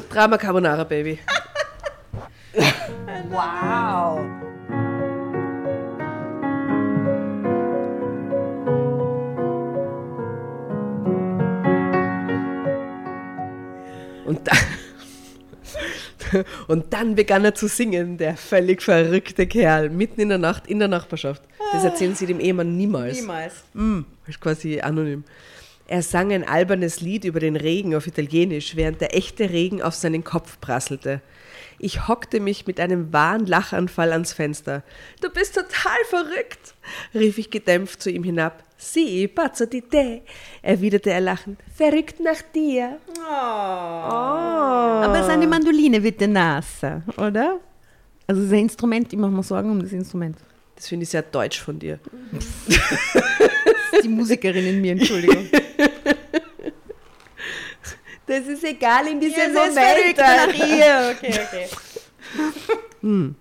[0.10, 1.20] Drama Carbonara, Baby.
[3.30, 4.55] Wow.
[14.26, 14.58] Und dann,
[16.68, 20.80] und dann begann er zu singen, der völlig verrückte Kerl, mitten in der Nacht in
[20.80, 21.44] der Nachbarschaft.
[21.72, 23.20] Das erzählen sie dem Ehemann niemals.
[23.20, 23.54] Niemals.
[23.74, 25.24] Mm, ist quasi anonym.
[25.88, 29.94] Er sang ein albernes Lied über den Regen auf Italienisch, während der echte Regen auf
[29.94, 31.22] seinen Kopf prasselte.
[31.78, 34.82] Ich hockte mich mit einem wahren Lachanfall ans Fenster.
[35.22, 36.74] Du bist total verrückt,
[37.14, 38.64] rief ich gedämpft zu ihm hinab.
[38.78, 40.22] Si, pazzo di te,
[40.62, 41.60] erwiderte er lachend.
[41.74, 42.98] Verrückt nach dir.
[44.10, 47.60] Aber seine Mandoline wird der Nase, oder?
[48.28, 50.38] Also sein Instrument, ich mache mir Sorgen um das Instrument.
[50.76, 52.00] Das finde ich sehr deutsch von dir.
[54.04, 55.48] Die Musikerin in mir, Entschuldigung.
[58.28, 61.16] Das ist egal in diesem seid verrückt nach ihr.
[61.16, 63.36] Okay, okay.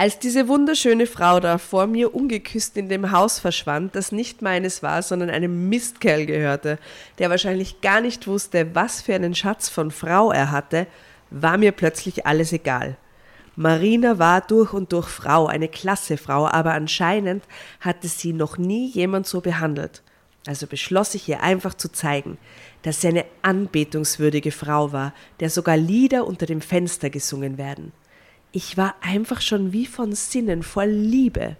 [0.00, 4.82] Als diese wunderschöne Frau da vor mir ungeküsst in dem Haus verschwand, das nicht meines
[4.82, 6.78] war, sondern einem Mistkerl gehörte,
[7.18, 10.86] der wahrscheinlich gar nicht wusste, was für einen Schatz von Frau er hatte,
[11.28, 12.96] war mir plötzlich alles egal.
[13.60, 17.44] Marina war durch und durch Frau, eine klasse Frau, aber anscheinend
[17.80, 20.02] hatte sie noch nie jemand so behandelt.
[20.46, 22.38] Also beschloss ich ihr einfach zu zeigen,
[22.80, 27.92] dass sie eine anbetungswürdige Frau war, der sogar Lieder unter dem Fenster gesungen werden.
[28.50, 31.58] Ich war einfach schon wie von Sinnen voll Liebe.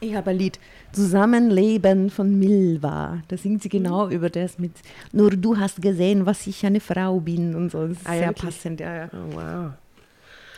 [0.00, 0.60] Ich habe ein Lied,
[0.92, 3.22] Zusammenleben von Milva.
[3.28, 4.72] Da singt sie genau über das mit
[5.12, 7.88] Nur du hast gesehen, was ich eine Frau bin und so.
[7.88, 8.54] Das ist Ah ja, sehr wirklich?
[8.54, 9.10] passend, ja, ja.
[9.14, 9.72] Oh, wow.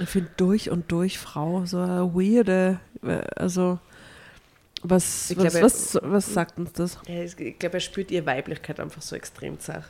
[0.00, 3.78] Ich finde durch und durch Frau so eine weirde, äh, also
[4.82, 6.98] was, Ich was, glaube, was, was sagt uns das?
[7.06, 9.84] Ich glaube, er spürt ihre Weiblichkeit einfach so extrem zart.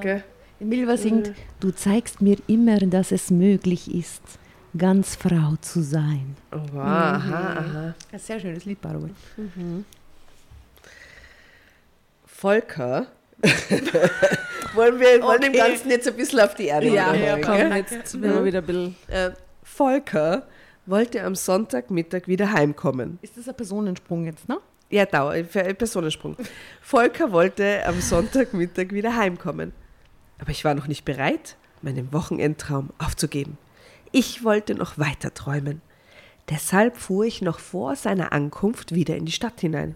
[0.00, 0.24] Gell?
[0.60, 4.22] Milva singt, du zeigst mir immer, dass es möglich ist,
[4.76, 6.36] ganz Frau zu sein.
[6.50, 7.94] Oh, wow, aha, aha.
[8.10, 9.10] Ein sehr schönes Lied, Barbara.
[12.26, 13.06] Volker.
[14.74, 15.58] wollen wir wollen dem Okay.
[15.58, 17.76] Ganzen jetzt ein bisschen auf die Erde wiederholen, komm, gell?
[17.76, 18.96] jetzt werden wir wieder ein bisschen.
[19.08, 19.30] Äh,
[19.62, 20.46] Volker
[20.86, 23.18] wollte am Sonntagmittag wieder heimkommen.
[23.22, 24.58] Ist das ein Personensprung jetzt, ne?
[24.90, 26.36] Ja, Dauer, für einen Personensprung.
[26.80, 29.72] Volker wollte am Sonntagmittag wieder heimkommen.
[30.38, 33.58] Aber ich war noch nicht bereit, meinen Wochenendtraum aufzugeben.
[34.12, 35.82] Ich wollte noch weiter träumen.
[36.48, 39.94] Deshalb fuhr ich noch vor seiner Ankunft wieder in die Stadt hinein.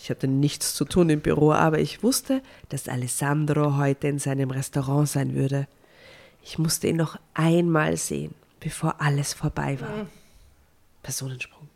[0.00, 4.50] Ich hatte nichts zu tun im Büro, aber ich wusste, dass Alessandro heute in seinem
[4.50, 5.66] Restaurant sein würde.
[6.42, 10.06] Ich musste ihn noch einmal sehen, bevor alles vorbei war.
[11.02, 11.68] Personensprung.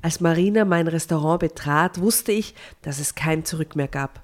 [0.00, 4.22] Als Marina mein Restaurant betrat, wusste ich, dass es kein Zurück mehr gab.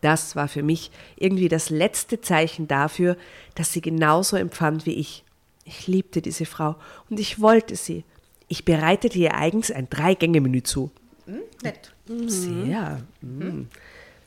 [0.00, 3.16] Das war für mich irgendwie das letzte Zeichen dafür,
[3.54, 5.24] dass sie genauso empfand wie ich.
[5.64, 6.76] Ich liebte diese Frau
[7.10, 8.04] und ich wollte sie.
[8.48, 10.90] Ich bereitete ihr eigens ein Drei-Gänge-Menü zu.
[11.28, 11.92] Hm, nett.
[12.26, 13.02] Sehr.
[13.20, 13.68] Mhm.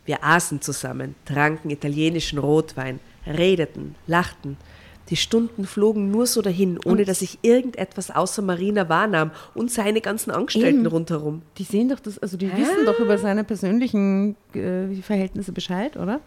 [0.06, 4.58] Wir aßen zusammen, tranken italienischen Rotwein, redeten, lachten.
[5.10, 10.00] Die Stunden flogen nur so dahin, ohne dass ich irgendetwas außer Marina wahrnahm und seine
[10.00, 10.88] ganzen Angestellten Eben.
[10.88, 11.42] rundherum.
[11.58, 16.22] Die sehen doch das, also die wissen doch über seine persönlichen äh, Verhältnisse Bescheid, oder?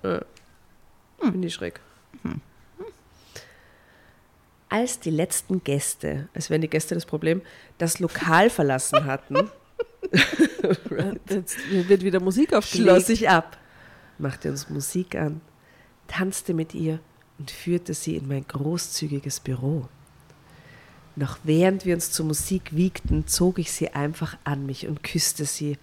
[1.19, 1.81] Finde ich schräg.
[4.69, 7.43] Als die letzten Gäste, als wären die Gäste das Problem,
[7.79, 9.51] das Lokal verlassen hatten,
[11.29, 13.09] Jetzt wird wieder Musik schloss aufgelegt.
[13.11, 13.57] ich ab,
[14.19, 15.41] machte uns Musik an,
[16.07, 17.01] tanzte mit ihr
[17.39, 19.89] und führte sie in mein großzügiges Büro.
[21.17, 25.45] Noch während wir uns zur Musik wiegten, zog ich sie einfach an mich und küsste
[25.45, 25.79] sie.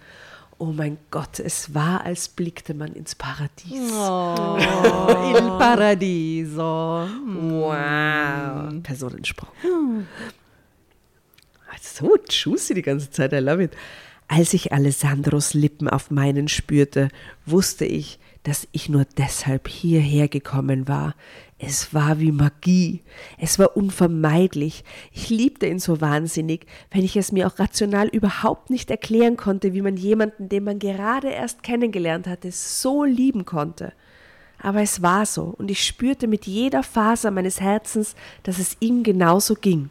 [0.58, 3.92] Oh mein Gott, es war, als blickte man ins Paradies.
[3.92, 4.56] Oh,
[5.34, 7.08] il Paradiso.
[7.26, 8.82] Wow.
[8.82, 9.48] Personensprung.
[11.80, 13.72] So juicy die ganze Zeit, I love it.
[14.28, 17.08] Als ich Alessandros Lippen auf meinen spürte,
[17.44, 21.14] wusste ich, dass ich nur deshalb hierher gekommen war.
[21.58, 23.02] Es war wie Magie.
[23.38, 24.84] Es war unvermeidlich.
[25.12, 29.74] Ich liebte ihn so wahnsinnig, wenn ich es mir auch rational überhaupt nicht erklären konnte,
[29.74, 33.92] wie man jemanden, den man gerade erst kennengelernt hatte, so lieben konnte.
[34.58, 39.02] Aber es war so, und ich spürte mit jeder Faser meines Herzens, dass es ihm
[39.02, 39.90] genauso ging.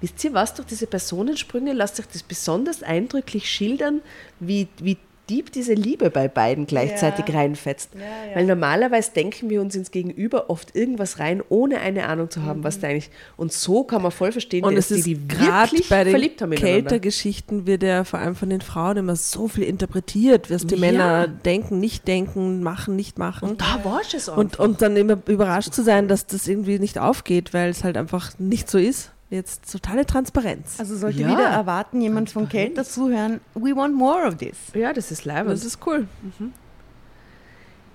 [0.00, 4.02] Wisst ihr was, durch diese Personensprünge lasst sich das besonders eindrücklich schildern,
[4.40, 7.90] wie, wie deep diese Liebe bei beiden gleichzeitig reinfetzt.
[8.34, 12.62] Weil normalerweise denken wir uns ins Gegenüber oft irgendwas rein, ohne eine Ahnung zu haben,
[12.62, 13.10] was da eigentlich.
[13.36, 16.04] Und so kann man voll verstehen, Und dass es die, ist die gerade wirklich bei
[16.04, 16.50] den verliebt haben.
[16.52, 20.80] Kältergeschichten wird ja vor allem von den Frauen immer so viel interpretiert, was die Ja.
[20.80, 23.56] Männer denken, nicht denken, machen, nicht machen.
[23.56, 24.36] Da war es auch.
[24.36, 27.96] Und, und dann immer überrascht zu sein, dass das irgendwie nicht aufgeht, weil es halt
[27.96, 29.10] einfach nicht so ist.
[29.28, 30.78] Jetzt totale Transparenz.
[30.78, 31.28] Also sollte Ja.
[31.28, 34.56] wieder erwarten, jemand von Kelter zuhören, we want more of this.
[34.74, 35.52] ja, das ist leibend.
[35.52, 36.06] das ist cool.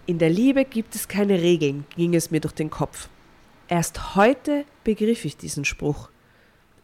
[0.07, 3.07] In der Liebe gibt es keine Regeln, ging es mir durch den Kopf.
[3.69, 6.09] Erst heute begriff ich diesen Spruch.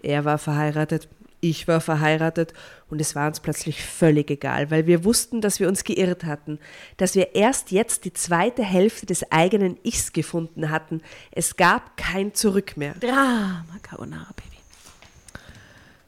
[0.02, 1.10] Er war verheiratet,
[1.40, 2.54] ich war verheiratet
[2.90, 6.58] und es war uns plötzlich völlig egal, weil wir wussten, dass wir uns geirrt hatten,
[6.98, 11.02] dass wir erst jetzt die zweite Hälfte des eigenen Ichs gefunden hatten.
[11.32, 12.96] Es gab kein Zurück mehr.
[13.00, 14.58] Drama Carbonara, Baby.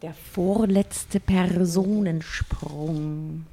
[0.01, 3.45] Der vorletzte Personensprung.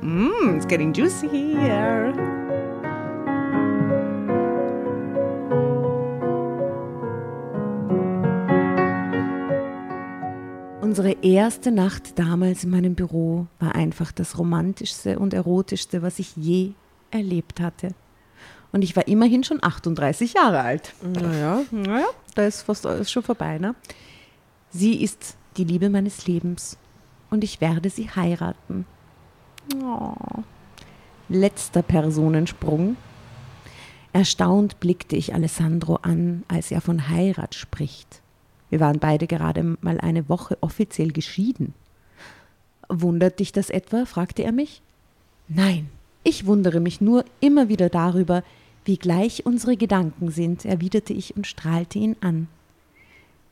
[0.00, 2.77] Mm, it's getting juicy here.
[10.88, 16.34] Unsere erste Nacht damals in meinem Büro war einfach das romantischste und erotischste, was ich
[16.34, 16.72] je
[17.10, 17.90] erlebt hatte.
[18.72, 20.94] Und ich war immerhin schon 38 Jahre alt.
[21.02, 23.74] Naja, Naja, da ist fast alles schon vorbei, ne?
[24.70, 26.78] Sie ist die Liebe meines Lebens
[27.28, 28.86] und ich werde sie heiraten.
[29.84, 30.14] Oh.
[31.28, 32.96] Letzter Personensprung.
[34.14, 38.22] Erstaunt blickte ich Alessandro an, als er von Heirat spricht.
[38.70, 41.74] Wir waren beide gerade mal eine Woche offiziell geschieden.
[42.88, 44.04] Wundert dich das etwa?
[44.06, 44.82] fragte er mich.
[45.48, 45.88] Nein,
[46.24, 48.42] ich wundere mich nur immer wieder darüber,
[48.84, 52.48] wie gleich unsere Gedanken sind, erwiderte ich und strahlte ihn an.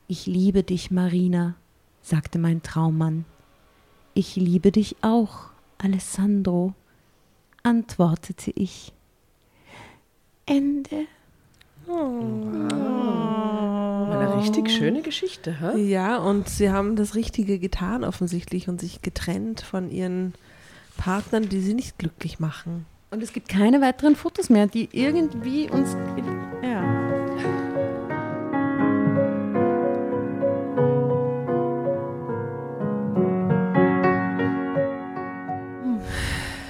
[0.07, 1.55] Ich liebe dich, Marina,
[2.01, 3.25] sagte mein Traummann.
[4.13, 6.73] Ich liebe dich auch, Alessandro,
[7.61, 8.93] antwortete ich.
[10.45, 11.05] Ende.
[11.87, 13.66] Eine
[14.39, 15.77] richtig schöne Geschichte, hä?
[15.81, 20.33] ja, und sie haben das Richtige getan offensichtlich und sich getrennt von ihren
[20.97, 22.85] Partnern, die sie nicht glücklich machen.
[23.11, 25.95] Und es gibt keine weiteren Fotos mehr, die irgendwie uns.
[26.61, 26.83] Ja.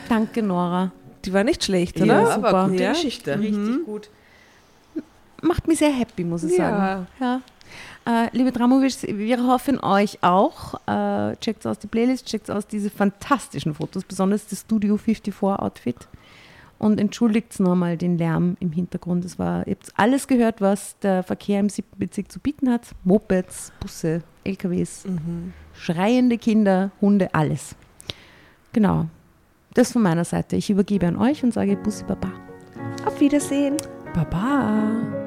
[0.10, 0.92] Danke, Nora.
[1.26, 2.22] Die war nicht schlecht, oder?
[2.22, 2.48] Ja, Super.
[2.50, 2.92] aber gute Ja.
[2.94, 3.38] Geschichte.
[3.40, 4.10] Richtig gut.
[5.42, 6.70] Macht mich sehr happy, muss ich Ja.
[6.70, 7.08] sagen.
[7.20, 7.42] Ja.
[8.08, 10.76] Äh, liebe Dramovic, wir hoffen euch auch.
[10.88, 16.08] Äh, checkt aus die Playlist, checkt aus diese fantastischen Fotos, besonders das Studio 54 Outfit.
[16.80, 19.26] Und entschuldigt nochmal den Lärm im Hintergrund.
[19.26, 22.84] Es war, ihr habt alles gehört, was der Verkehr im siebten Bezirk zu bieten hat.
[23.04, 25.04] Mopeds, Busse, LKWs,
[25.74, 27.76] schreiende Kinder, Hunde, alles.
[28.72, 29.08] Genau.
[29.74, 30.56] Das von meiner Seite.
[30.56, 32.32] Ich übergebe an euch und sage Bussi Baba.
[33.06, 33.76] Auf Wiedersehen.
[34.14, 35.27] Baba.